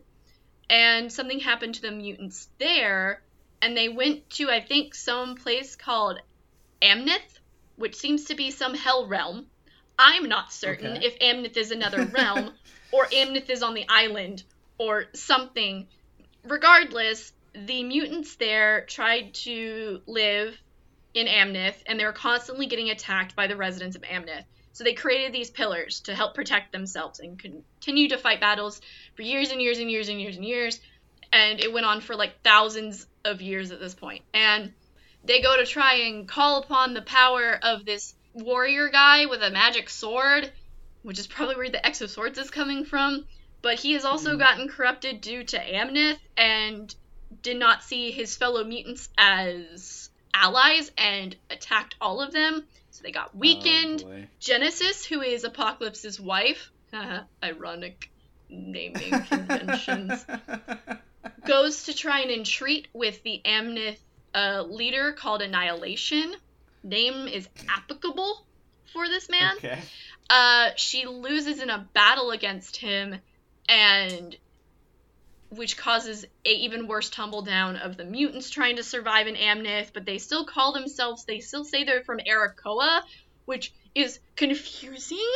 [0.69, 3.23] and something happened to the mutants there,
[3.61, 6.19] and they went to I think some place called
[6.83, 7.39] Amnith,
[7.77, 9.49] which seems to be some hell realm.
[9.97, 11.05] I'm not certain Okay.
[11.07, 12.51] if Amnith is another realm
[12.91, 14.43] or Amnith is on the island
[14.77, 15.87] or something.
[16.43, 20.55] Regardless, the mutants there tried to live
[21.13, 24.45] in Amnith and they were constantly getting attacked by the residents of Amnith.
[24.75, 28.81] So they created these pillars to help protect themselves and continue to fight battles
[29.15, 30.81] for years and years and years and years and years.
[31.31, 34.25] And it went on for like thousands of years at this point.
[34.33, 34.73] And
[35.23, 39.49] they go to try and call upon the power of this warrior guy with a
[39.49, 40.51] magic sword,
[41.03, 43.25] which is probably where the X of Swords is coming from.
[43.61, 44.39] But he has also Mhm.
[44.39, 46.93] gotten corrupted due to Amnith and
[47.41, 52.67] did not see his fellow mutants as allies and attacked all of them.
[52.95, 54.05] So they got weakened.
[54.07, 54.23] Oh.
[54.39, 56.71] Genesis, who is Apocalypse's wife,
[57.43, 58.09] ironic
[58.47, 60.25] naming conventions,
[61.45, 63.97] goes to try and entreat with the Amnith
[64.33, 66.35] uh, leader called Annihilation.
[66.83, 68.45] Name is applicable
[68.93, 69.57] for this man.
[69.57, 69.79] okay.
[70.29, 73.15] Uh, she loses in a battle against him,
[73.67, 74.37] and
[75.49, 79.91] which causes a even worse tumble down of the mutants trying to survive in Amnith,
[79.93, 81.25] but they still call themselves.
[81.25, 83.01] They still say they're from Arakoa,
[83.45, 85.31] which is confusing.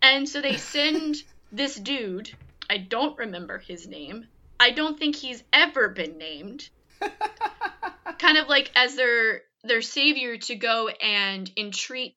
[0.00, 1.16] And so they send
[1.52, 2.30] this dude.
[2.70, 4.26] I don't remember his name.
[4.58, 6.68] I don't think he's ever been named.
[8.18, 12.16] kind of like as their their savior to go and entreat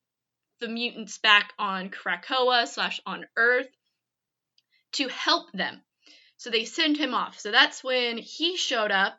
[0.60, 3.68] the mutants back on Krakoa slash on Earth
[4.94, 5.82] to help them.
[6.38, 7.40] So they send him off.
[7.40, 9.14] So that's when he showed up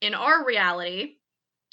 [0.00, 1.16] in our reality,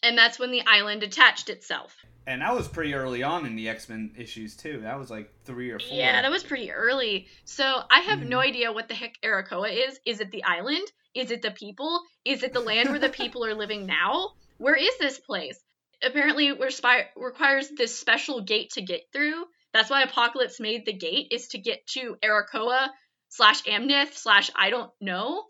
[0.01, 1.95] and that's when the island attached itself.
[2.25, 4.81] And that was pretty early on in the X Men issues too.
[4.83, 5.97] That was like three or four.
[5.97, 7.27] Yeah, that was pretty early.
[7.43, 8.47] So I have no Mhm.
[8.47, 9.99] idea what the heck Arakoa is.
[10.05, 10.89] Is it the island?
[11.13, 12.01] Is it the people?
[12.23, 14.33] Is it the land where the people are living now?
[14.57, 15.59] Where is this place?
[16.01, 19.45] Apparently, it respi- requires this special gate to get through.
[19.73, 22.89] That's why Apocalypse made the gate is to get to Arakoa
[23.33, 25.43] slash Amnith slash I don't know.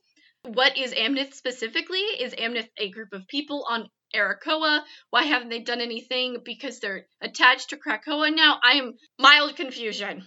[0.43, 2.00] What is Amnith specifically?
[2.00, 4.82] Is Amnith a group of people on Arakoa?
[5.10, 6.38] Why haven't they done anything?
[6.43, 8.60] Because they're attached to Krakoa now?
[8.63, 10.26] I am mild confusion.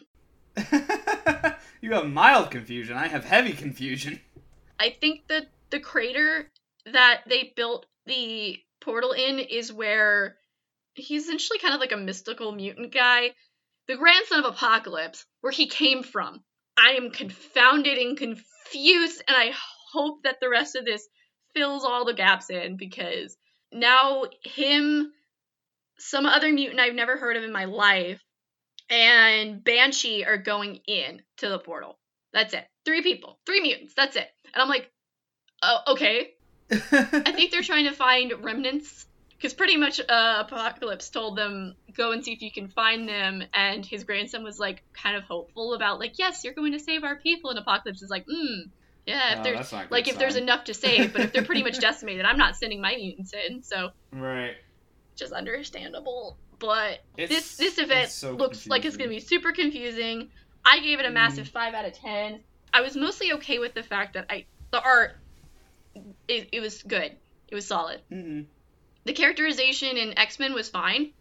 [1.81, 2.97] you have mild confusion.
[2.97, 4.21] I have heavy confusion.
[4.79, 6.51] I think that the crater
[6.92, 10.37] that they built the portal in is where
[10.95, 13.33] he's essentially kind of like a mystical mutant guy,
[13.88, 16.42] the grandson of Apocalypse, where he came from.
[16.79, 19.53] I am confounded and confused, and I
[19.93, 21.09] hope that the rest of this
[21.55, 23.37] fills all the gaps in because
[23.73, 25.12] now him,
[25.99, 28.23] some other mutant I've never heard of in my life,
[28.91, 31.99] and Banshee are going in to the portal.
[32.33, 32.67] That's it.
[32.85, 33.95] Three people, three mutants.
[33.95, 34.29] That's it.
[34.53, 34.91] And I'm like,
[35.62, 36.35] oh, okay.
[36.71, 42.12] I think they're trying to find remnants because pretty much uh, Apocalypse told them go
[42.12, 45.75] and see if you can find them, and his grandson was like kind of hopeful
[45.75, 48.68] about like yes, you're going to save our people, and Apocalypse is like, hmm,
[49.07, 51.22] yeah, if Oh, there's that's not a good like if there's enough to save, but
[51.22, 53.62] if they're pretty much decimated, I'm not sending my mutants in.
[53.62, 54.55] So right.
[55.16, 56.37] just understandable.
[56.59, 60.31] But It's- this this event so looks like it's gonna be super confusing.
[60.64, 61.14] I gave it a Mhm.
[61.14, 62.40] massive five out of ten.
[62.72, 65.16] I was mostly okay with the fact that I the art
[66.29, 67.12] it, it was good.
[67.49, 68.01] It was solid.
[68.11, 68.42] hmm
[69.07, 71.12] The characterization in X Men was fine.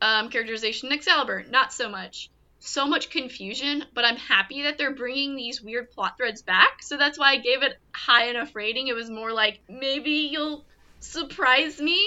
[0.00, 2.30] Um, characterization in Excalibur, not so much.
[2.60, 6.82] So much confusion, but I'm happy that they're bringing these weird plot threads back.
[6.82, 8.88] So that's why I gave it high enough rating.
[8.88, 10.64] It was more like maybe you'll
[11.00, 12.02] surprise me.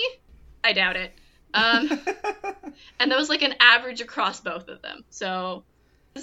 [0.64, 1.14] I doubt it.
[1.54, 1.90] Um,
[3.00, 5.06] and that was like an average across both of them.
[5.12, 5.64] So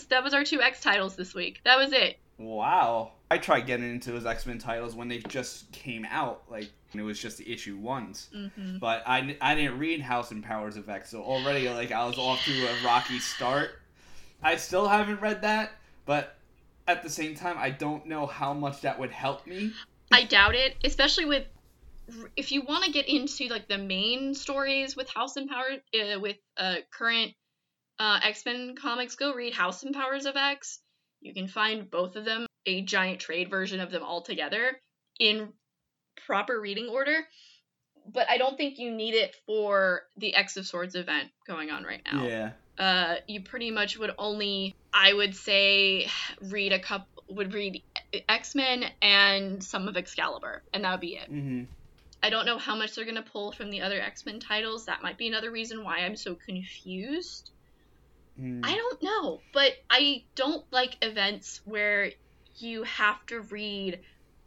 [0.09, 1.61] that was our two X titles this week.
[1.65, 2.19] That was it.
[2.39, 3.13] Wow.
[3.31, 7.01] I tried getting into those X Men titles when they just came out, like and
[7.01, 8.29] it was just the issue ones.
[8.33, 12.07] hmm But I, I didn't read House and Powers of X, so already like I
[12.07, 13.71] was off to a rocky start.
[14.43, 15.73] I still haven't read that,
[16.05, 16.37] but
[16.87, 19.73] at the same time, I don't know how much that would help me.
[20.13, 21.45] I doubt it, especially with
[22.37, 26.21] if you want to get into like the main stories with House and Powers uh,
[26.21, 27.33] with uh, current
[27.99, 29.17] uh, X Men comics.
[29.17, 30.79] Go read House and Powers of X.
[31.27, 34.79] You can find both of them, a giant trade version of them all together
[35.19, 35.53] in
[36.27, 37.27] proper reading order.
[38.09, 41.83] But I don't think you need it for the X of Swords event going on
[41.83, 42.53] right now Yeah.
[42.79, 46.07] uh, you pretty much would only, I would say,
[46.41, 47.83] read a couple, would read
[48.29, 51.29] X Men and some of Excalibur, and that would be it.
[51.29, 51.65] hmm
[52.23, 54.87] I don't know how much they're gonna pull from the other X Men titles.
[54.87, 57.51] That might be another reason why I'm so confused.
[58.41, 58.61] Mm.
[58.65, 62.13] I don't know, but I don't like events where
[62.59, 64.01] you have to read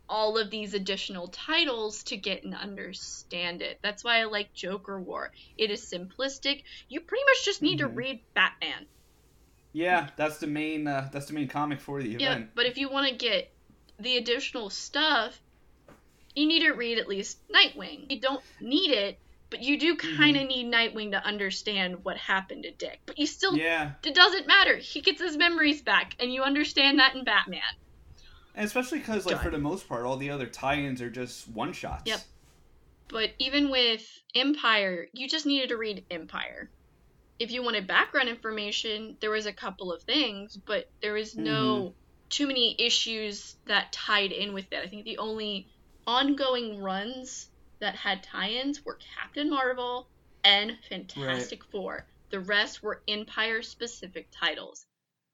[0.07, 3.79] all of these additional titles to get and understand it.
[3.83, 5.31] That's why I like Joker War.
[5.57, 6.63] It is simplistic.
[6.87, 7.95] You pretty much just need to Mhm.
[7.95, 8.87] read Batman.
[9.71, 10.87] Yeah, that's the main.
[10.87, 12.21] Uh, that's the main comic for the event.
[12.21, 13.51] Yeah, but if you want to get
[13.99, 15.39] the additional stuff,
[16.35, 18.11] you need to read at least Nightwing.
[18.11, 20.17] You don't need it, but you do mm-hmm.
[20.17, 22.99] kind of need Nightwing to understand what happened to Dick.
[23.05, 24.77] But you still, Yeah, it doesn't matter.
[24.77, 27.61] He gets his memories back, and you understand that in Batman.
[28.55, 31.73] and especially because like for the most part, all the other tie-ins are just one
[31.73, 32.03] shots.
[32.05, 32.21] Yep.
[33.07, 36.69] But even with Empire, you just needed to read Empire.
[37.39, 41.75] If you wanted background information, there was a couple of things, but there was no
[41.75, 41.93] mm-hmm.
[42.29, 44.83] too many issues that tied in with it.
[44.83, 45.67] I think the only
[46.05, 47.49] ongoing runs
[47.79, 50.07] that had tie-ins were Captain Marvel
[50.43, 52.05] and Fantastic Four.
[52.29, 54.85] The rest were Empire specific titles.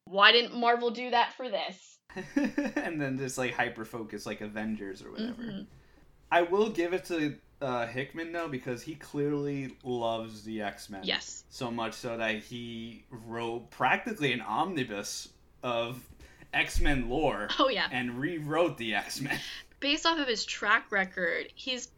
[0.06, 2.00] Why didn't Marvel do that for this?
[2.76, 5.42] and then just like hyper focus like Avengers or whatever.
[5.44, 5.66] Mhm.
[6.32, 11.02] I will give it to uh, Hickman though because he clearly loves the X Men.
[11.04, 11.44] Yes.
[11.50, 15.30] So much so that he wrote practically an omnibus
[15.64, 16.00] of
[16.54, 17.88] X Men lore Oh yeah.
[17.92, 19.40] and rewrote the X Men.
[19.80, 21.90] based off of his track record, he's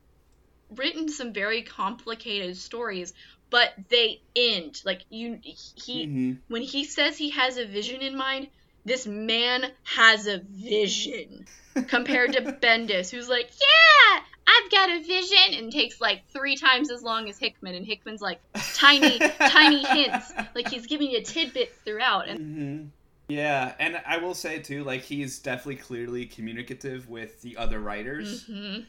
[0.76, 3.14] written some very complicated stories,
[3.50, 8.16] but they end like you he hmm when he says he has a vision in
[8.18, 8.48] mind,
[8.86, 11.46] this man has a vision
[11.88, 16.90] compared to Bendis who's like, "Yeah, I've got a vision," and takes like 3 times
[16.90, 18.40] as long as Hickman and Hickman's like
[18.76, 22.88] tiny tiny hints, like he's giving you tidbits throughout and mm-hmm.
[23.30, 28.46] Yeah, and I will say too, like he's definitely clearly communicative with the other writers,
[28.46, 28.86] Mhm.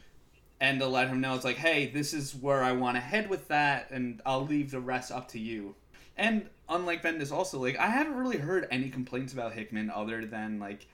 [0.61, 3.31] And to let him know it's like, hey, this is where I want to head
[3.31, 5.77] with that, and I'll leave the rest up to you.
[6.17, 10.59] And unlike Bendis, also like I haven't really heard any complaints about Hickman other than
[10.59, 10.87] like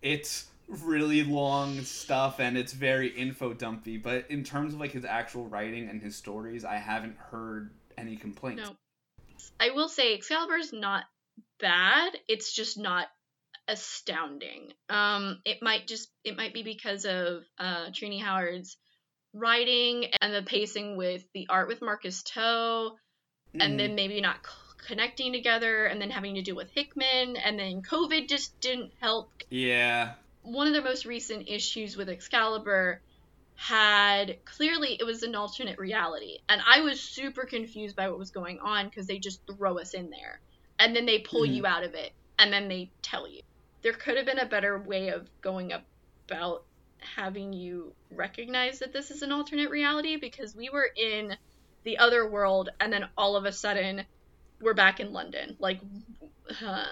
[0.00, 3.98] it's really long stuff and it's very info dumpy.
[3.98, 8.16] But in terms of like his actual writing and his stories, I haven't heard any
[8.16, 8.62] complaints.
[8.62, 8.76] No.
[9.60, 11.04] I will say Excalibur's not
[11.60, 12.16] bad.
[12.26, 13.08] It's just not
[13.68, 14.72] astounding.
[14.88, 18.76] Um, it might just it might be because of uh, Tini Howard's
[19.32, 22.96] writing and the pacing with the art with Marcus To,
[23.54, 23.78] and Mhm.
[23.78, 24.52] then maybe not c-
[24.86, 29.30] connecting together, and then having to deal with Hickman, and then COVID just didn't help.
[29.50, 33.00] yeah, One of the most recent issues with Excalibur
[33.54, 38.30] had clearly it was an alternate reality and i was super confused by what was
[38.30, 40.40] going on because they just throw us in there
[40.78, 41.54] and then they pull Mhm.
[41.56, 43.40] you out of it and then they tell you
[43.82, 45.70] there could have been a better way of going
[46.28, 46.66] about
[47.02, 51.36] having you recognize that this is an alternate reality because we were in
[51.84, 54.04] the other world and then all of a sudden
[54.60, 55.80] we're back in london like
[56.50, 56.84] huh?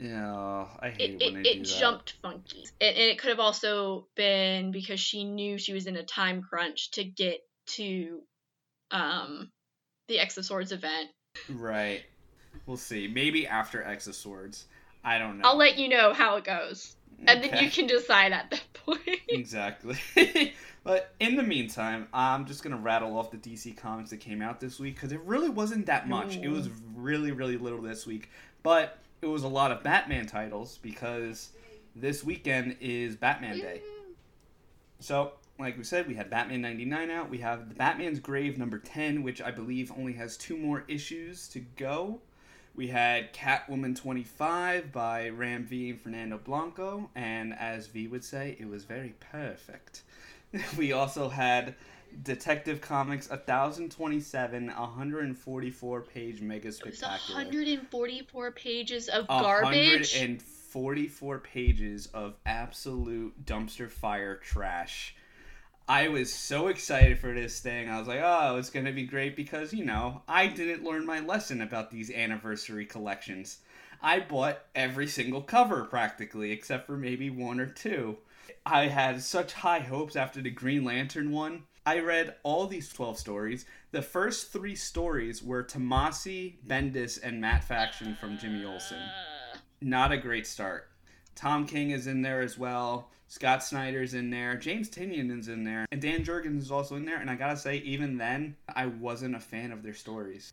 [0.00, 2.64] yeah, I hate it, when it, it jumped funky.
[2.80, 6.42] And, and it could have also been because she knew she was in a time
[6.42, 8.20] crunch to get to
[8.90, 9.50] um,
[10.08, 11.10] the X of Swords event.
[11.50, 12.02] Right.
[12.66, 13.08] We'll see.
[13.08, 14.66] Maybe after X of Swords.
[15.04, 15.48] I don't know.
[15.48, 16.96] I'll let you know how it goes.
[17.26, 19.20] And then you can decide at that point.
[19.28, 19.96] exactly.
[20.84, 24.60] but in the meantime, I'm just gonna rattle off the DC comics that came out
[24.60, 26.36] this week because it really wasn't that much.
[26.36, 28.30] It was really, really little this week,
[28.62, 31.50] but it was a lot of Batman titles because
[31.94, 33.82] this weekend is Batman Day.
[35.00, 37.30] So, like we said, we had Batman 99 out.
[37.30, 41.48] We have the Batman's Grave number 10, which I believe only has two more issues
[41.48, 42.20] to go.
[42.74, 48.56] We had Catwoman 25 by Ram V and Fernando Blanco, and as V would say,
[48.58, 50.02] it was very perfect.
[50.78, 51.74] we also had
[52.22, 57.38] Detective Comics 1027, 144 page mega spectacular.
[57.38, 60.14] 144 pages of garbage.
[60.14, 65.14] 144 pages of absolute dumpster fire trash.
[65.90, 67.88] I was so excited for this thing.
[67.88, 71.04] I was like, oh, it's going to be great because, you know, I didn't learn
[71.04, 73.58] my lesson about these anniversary collections.
[74.00, 78.18] I bought every single cover practically, except for maybe one or two.
[78.64, 81.64] I had such high hopes after the Green Lantern one.
[81.84, 83.66] I read all these 12 stories.
[83.90, 89.02] The first three stories were Tomasi, Bendis, and Matt Fraction from Jimmy Olsen.
[89.80, 90.88] Not a great start.
[91.34, 93.10] Tom King is in there as well.
[93.30, 94.56] Scott Snyder's in there.
[94.56, 95.86] James Tynion is in there.
[95.92, 97.20] And Dan Jurgens is also in there.
[97.20, 100.52] And I gotta say, even then, I wasn't a fan of their stories.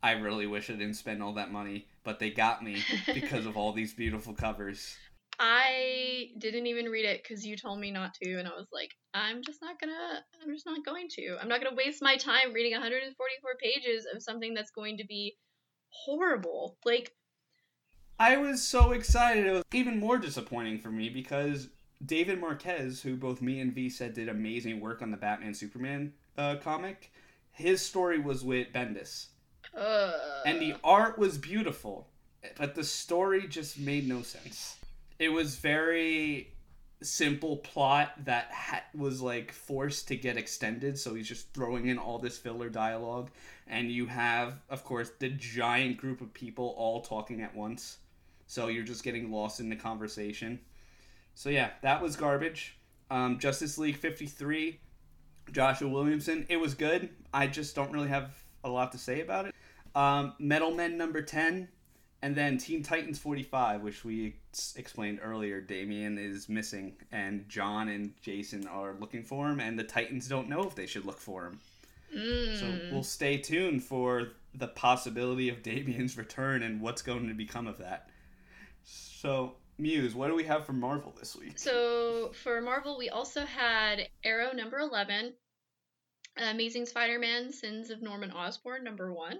[0.00, 3.56] I really wish I didn't spend all that money, but they got me because of
[3.56, 4.96] all these beautiful covers.
[5.40, 8.90] I didn't even read it because you told me not to, and I was like,
[9.12, 11.36] I'm just not gonna, I'm just not going to.
[11.42, 15.34] I'm not gonna waste my time reading 144 pages of something that's going to be
[15.88, 16.78] horrible.
[16.84, 17.10] Like,
[18.20, 19.46] I was so excited.
[19.46, 21.70] It was even more disappointing for me because
[22.04, 26.12] David Marquez, who both me and V said did amazing work on the Batman Superman
[26.36, 27.10] uh, comic,
[27.52, 29.26] his story was with Bendis.
[29.76, 30.12] uh,
[30.46, 32.08] And the art was beautiful,
[32.58, 34.76] but the story just made no sense.
[35.18, 36.50] It was very
[37.02, 41.98] simple plot that ha- was like forced to get extended, so he's just throwing in
[41.98, 43.30] all this filler dialogue.
[43.66, 47.98] And you have, of course, the giant group of people all talking at once.
[48.46, 50.60] So you're just getting lost in the conversation.
[51.34, 52.76] So yeah, that was garbage.
[53.10, 54.78] Um, Justice League 53,
[55.52, 56.46] Joshua Williamson.
[56.48, 57.10] It was good.
[57.32, 58.30] I just don't really have
[58.62, 59.54] a lot to say about it.
[59.94, 61.68] Um, Metal Men number 10,
[62.22, 64.36] and then Teen Titans 45, which we
[64.76, 65.60] explained earlier.
[65.60, 70.48] Damian is missing, and Jon and Jason are looking for him, and the Titans don't
[70.48, 71.60] know if they should look for him.
[72.16, 72.58] mm.
[72.58, 77.66] So we'll stay tuned for the possibility of Damian's return and what's going to become
[77.66, 78.08] of that.
[78.84, 81.58] So, Muse, what do we have for Marvel this week?
[81.58, 85.34] So for Marvel, we also had Aero number 11,
[86.36, 89.38] Amazing Spider Man Sins of Norman Osborn number 1,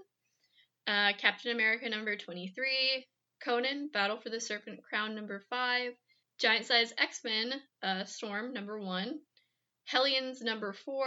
[0.87, 3.07] uh, Captain America number 23,
[3.45, 5.93] Conan Battle for the Serpent Crown number 5,
[6.41, 9.19] Giant Size X Men uh, Storm number 1,
[9.85, 11.07] Hellions number 4,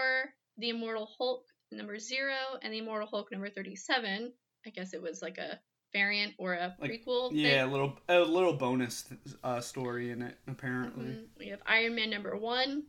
[0.57, 4.31] The Immortal Hulk number 0, and The Immortal Hulk number 37.
[4.65, 5.59] I guess it was like a
[5.93, 7.29] variant or a Like, prequel.
[7.29, 7.39] thing.
[7.39, 9.05] Yeah, a little a little bonus
[9.43, 11.05] uh, story in it apparently.
[11.05, 11.25] Mhm.
[11.37, 12.83] We have Iron Man number one,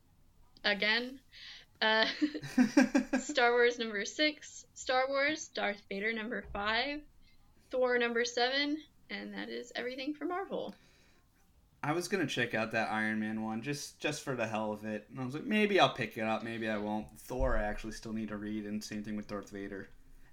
[0.65, 1.21] again.
[1.81, 2.07] Uh,
[3.21, 7.01] Star Wars number six, Star Wars, Darth Vader number five,
[7.71, 8.79] Thor number seven,
[9.11, 10.75] and that is everything for Marvel.
[11.81, 14.85] I was gonna check out that Iron Man one just just for the hell of
[14.85, 15.07] it.
[15.11, 17.07] And I was like, maybe I'll pick it up, maybe I won't.
[17.21, 19.89] Thor, I actually still need to read, and same thing with Darth Vader.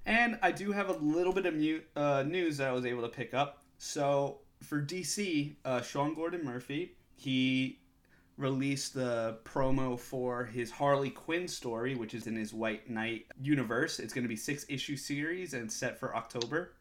[0.05, 3.01] And I do have a little bit of mute, uh, news that I was able
[3.01, 3.63] to pick up.
[3.77, 7.79] So for DC, uh, Sean Gordon Murphy, he
[8.37, 13.99] released the promo for his Harley Quinn story, which is in his White Knight universe.
[13.99, 16.73] It's going to be six issue series and set for October.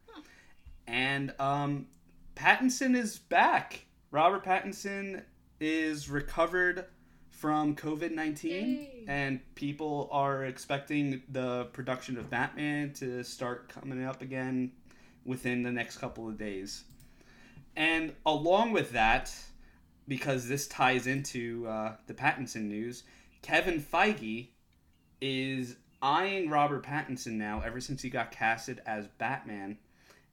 [0.87, 1.87] And um,
[2.35, 3.87] Pattinson is back.
[4.11, 5.23] Robert Pattinson
[5.61, 6.87] is recovered
[7.37, 14.23] from COVID 19, and people are expecting the production of Batman to start coming up
[14.23, 14.73] again
[15.25, 16.85] within the next couple of days.
[17.77, 19.35] And along with that,
[20.07, 23.03] because this ties into uh, the Pattinson news,
[23.43, 24.49] Kevin Feige
[25.21, 29.79] is eyeing Robert Pattinson now ever since he got casted as Batman,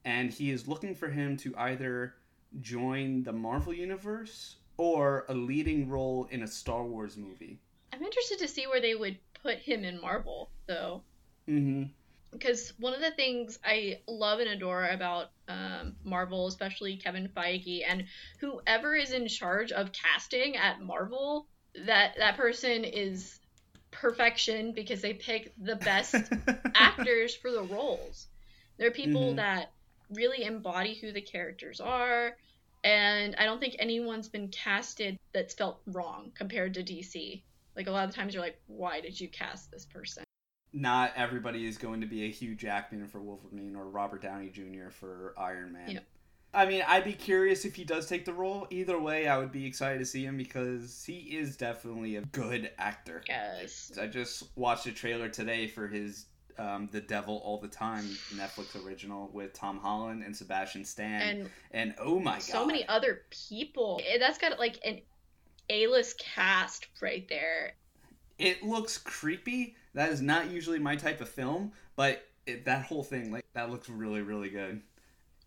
[0.05, 2.13] and he is looking for him to either
[2.59, 7.59] join the Marvel Universe or a leading role in a Star Wars movie.
[7.93, 11.03] I'm interested to see where they would put him in Marvel, though.
[11.47, 11.83] Mm-hmm.
[12.31, 17.81] because one of the things I love and adore about um, Marvel, especially Kevin Feige
[17.87, 18.05] and
[18.39, 21.45] whoever is in charge of casting at Marvel,
[21.85, 23.39] that that person is
[23.91, 26.15] perfection because they pick the best
[26.75, 28.27] actors for the roles.
[28.77, 29.37] They're people Mhm.
[29.37, 29.71] that
[30.09, 32.35] really embody who the characters are.
[32.83, 37.43] And I don't think anyone's been casted that's felt wrong compared to DC.
[37.75, 40.23] Like a lot of times you're like, why did you cast this person?
[40.73, 44.89] Not everybody is going to be a Hugh Jackman for Wolverine or Robert Downey Jr.
[44.89, 45.89] for Iron Man.
[45.89, 45.99] Yeah.
[46.53, 48.67] I mean, I'd be curious if he does take the role.
[48.69, 52.71] Either way, I would be excited to see him because he is definitely a good
[52.77, 53.23] actor.
[53.27, 53.91] Yes.
[53.99, 56.25] I just watched a trailer today for his
[56.57, 61.21] um, The Devil All the Time Netflix original with Tom Holland and Sebastian Stan.
[61.21, 62.41] And And, oh my god.
[62.41, 64.01] so many other people.
[64.07, 65.01] Eh, That's got like an
[65.69, 67.73] A-list cast right there.
[68.37, 69.75] It looks creepy.
[69.93, 73.69] That is not usually my type of film, but it, that whole thing, like, that
[73.69, 74.81] looks really, really good.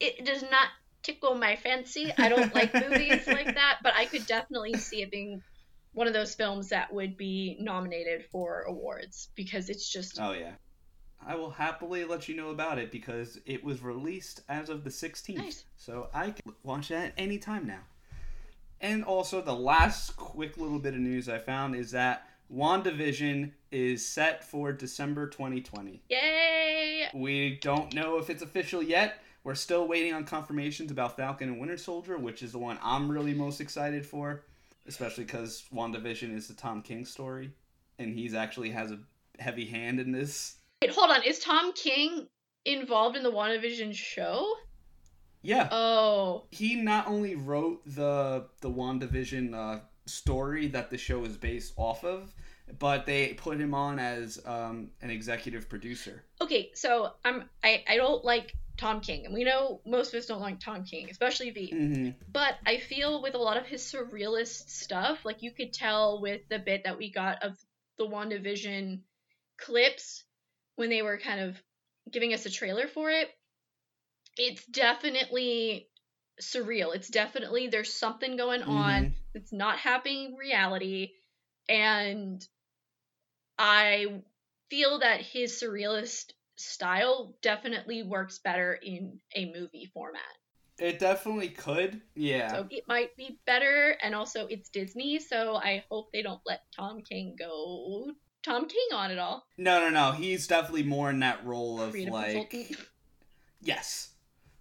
[0.01, 0.69] It does not
[1.03, 2.13] tickle my fancy.
[2.19, 5.43] I don't like movies like that, but I could definitely see it being
[5.95, 10.53] one of those films that would be nominated for awards because it's just Oh yeah.
[11.27, 14.91] I will happily let you know about it because it was released as of the
[14.91, 15.37] 16th.
[15.37, 15.65] Nice.
[15.77, 17.81] So I can watch that any time now.
[18.81, 24.07] And also the last quick little bit of news I found is that WandaVision is
[24.07, 26.03] set for December 2020.
[26.11, 27.09] yay.
[27.15, 29.23] We don't know if it's official yet.
[29.43, 33.11] We're still waiting on confirmations about Falcon and Winter Soldier, which is the one I'm
[33.11, 34.43] really most excited for,
[34.87, 37.51] especially because WandaVision is the Tom King story,
[37.99, 38.99] and he's actually has a
[39.39, 40.57] heavy hand in this.
[40.85, 41.23] Wait, hold on.
[41.23, 42.29] Is Tom King
[42.67, 44.55] involved in the WandaVision show?
[45.41, 51.37] Yeah, Oh, he not only wrote the the WandaVision uh, story that the show is
[51.39, 52.35] based off of,
[52.79, 56.25] but they put him on as um, an executive producer.
[56.41, 56.71] okay.
[56.75, 60.41] So I'm I I don't like Tom King, and we know most of us don't
[60.41, 61.73] like Tom King, especially V.
[61.75, 62.11] Mm-hmm.
[62.31, 66.43] But I feel with a lot of his surrealist stuff, like you could tell with
[66.51, 67.57] the bit that we got of
[67.97, 69.01] the WandaVision
[69.57, 70.25] clips
[70.77, 71.57] when they were kind of
[72.11, 73.29] giving us a trailer for it,
[74.37, 75.89] it's definitely
[76.41, 76.95] surreal.
[76.95, 78.71] It's definitely there's something going mm-hmm.
[78.71, 81.13] on that's not happening in reality.
[81.69, 82.47] And
[83.59, 84.23] I
[84.71, 90.23] feel that his surrealist style definitely works better in a movie format.
[90.79, 92.01] It definitely could.
[92.17, 92.51] Yeah.
[92.51, 96.63] So it might be better, and also it's Disney, so I hope they don't let
[96.75, 98.11] Tom King go
[98.45, 99.47] Tom King on it all.
[99.57, 100.13] No, no, no.
[100.13, 102.87] He's definitely more in that role of Creative like consultant.
[103.61, 104.11] yes.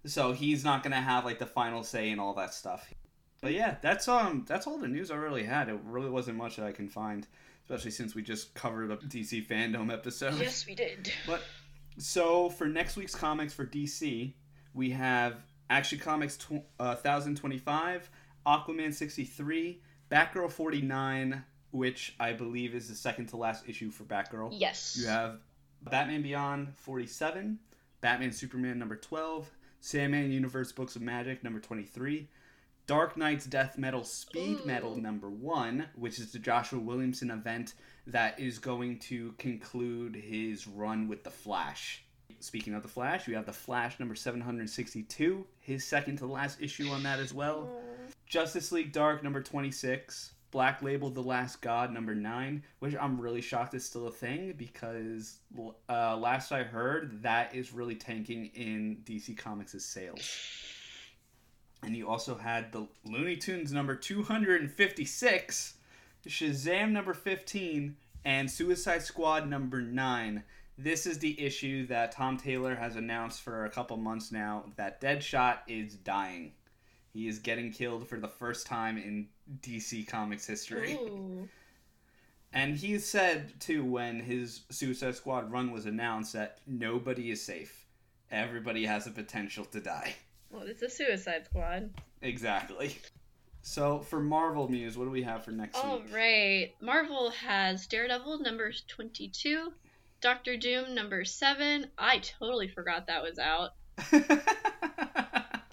[0.05, 2.93] So he's not gonna have like the final say and all that stuff.
[3.41, 5.69] But yeah, that's um that's all the news I really had.
[5.69, 7.27] It really wasn't much that I can find,
[7.65, 10.39] especially since we just covered a DC fandom episode.
[10.39, 11.11] Yes, we did.
[11.27, 11.41] But
[11.97, 14.33] so for next week's comics for DC,
[14.73, 18.09] we have Action Comics tw- uh, 1025,
[18.45, 19.81] Aquaman 63,
[20.11, 24.49] Batgirl 49, which I believe is the second to last issue for Batgirl.
[24.53, 24.95] Yes.
[24.99, 25.39] You have
[25.81, 27.57] Batman Beyond 47,
[27.99, 29.49] Batman Superman number 12,
[29.81, 32.29] Sandman Universe Books of Magic number 23,
[32.85, 34.65] Dark Nights Death Metal Speed Ooh.
[34.65, 37.73] Metal number 1, which is the Joshua Williamson event
[38.05, 42.03] that is going to conclude his run with the Flash.
[42.39, 46.89] Speaking of the Flash, we have the Flash number 762, his second to last issue
[46.89, 47.69] on that as well.
[48.27, 53.41] Justice League Dark number 26, Black Label The Last God number 9, which I'm really
[53.41, 55.39] shocked is still a thing because
[55.89, 60.21] uh, last I heard that is really tanking in DC Comics' sales.
[61.81, 65.73] And you also had the Looney Tunes number 256,
[66.27, 70.43] Shazam number 15, and Suicide Squad number 9.
[70.77, 75.01] This is the issue that Tom Taylor has announced for a couple months now that
[75.01, 76.51] Deadshot is dying.
[77.13, 79.27] He is getting killed for the first time in
[79.61, 80.93] DC Comics history.
[80.93, 81.47] Ooh.
[82.51, 87.85] And he said, too, when his Suicide Squad run was announced, that nobody is safe.
[88.31, 90.15] Everybody has the potential to die.
[90.49, 91.89] Well, it's a Suicide Squad.
[92.21, 92.97] Exactly.
[93.63, 96.13] So, for Marvel Muse, what do we have for next All week?
[96.13, 96.73] right.
[96.81, 99.71] Marvel has Daredevil number 22,
[100.21, 101.87] Doctor Doom number 7.
[101.97, 103.71] I totally forgot that was out.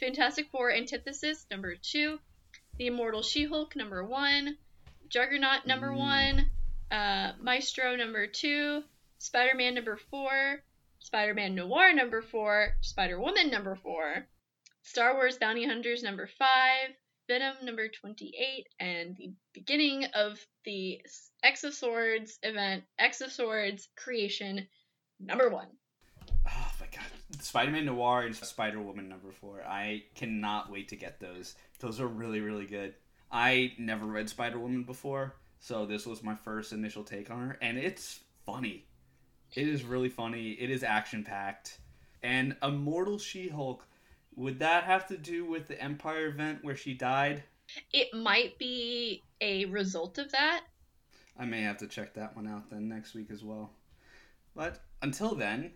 [0.00, 2.18] Fantastic Four Antithesis number 2,
[2.78, 4.56] The Immortal She-Hulk number 1,
[5.10, 5.98] Juggernaut number Mm.
[5.98, 6.50] 1,
[6.90, 8.82] uh, Maestro number 2,
[9.18, 10.64] Spider-Man number 4,
[11.00, 14.26] Spider-Man Noir number 4, Spider-Woman number 4,
[14.84, 16.96] Star Wars Bounty Hunters number 5,
[17.28, 21.04] Venom number 28, and the beginning of the
[21.42, 24.66] X of Swords event, X of Swords Creation
[25.20, 25.68] number 1.
[27.40, 27.66] Oh my god.
[27.66, 29.62] Spider Man Noir and Spider Woman number four.
[29.66, 31.54] I cannot wait to get those.
[31.80, 32.94] Those are really, really good.
[33.32, 37.58] I never read Spider Woman before, so this was my first initial take on her,
[37.62, 38.86] and it's funny.
[39.54, 40.52] It is really funny.
[40.52, 41.78] It is action packed.
[42.22, 43.86] And Immortal She Hulk,
[44.36, 47.42] Would that have to do with the Empire event where she died?
[47.92, 50.62] It might be a result of that.
[51.38, 53.72] I may have to check that one out then next week as well.
[54.54, 55.72] But until then,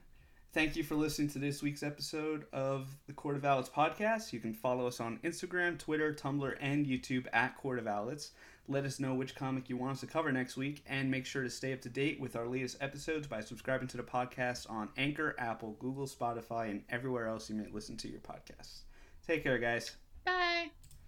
[0.55, 4.33] thank you for listening to this week's episode of the Court of Owlets podcast.
[4.33, 8.31] You can follow us on Instagram, Twitter, Tumblr, and YouTube at Court of Owlets.
[8.69, 11.43] Let us know which comic you want us to cover next week, and make sure
[11.43, 14.91] to stay up to date with our latest episodes by subscribing to the podcast on
[14.97, 18.83] Anchor, Apple, Google, Spotify, and everywhere else you may listen to your podcasts.
[19.27, 19.97] Take care, guys.
[20.25, 20.71] Bye.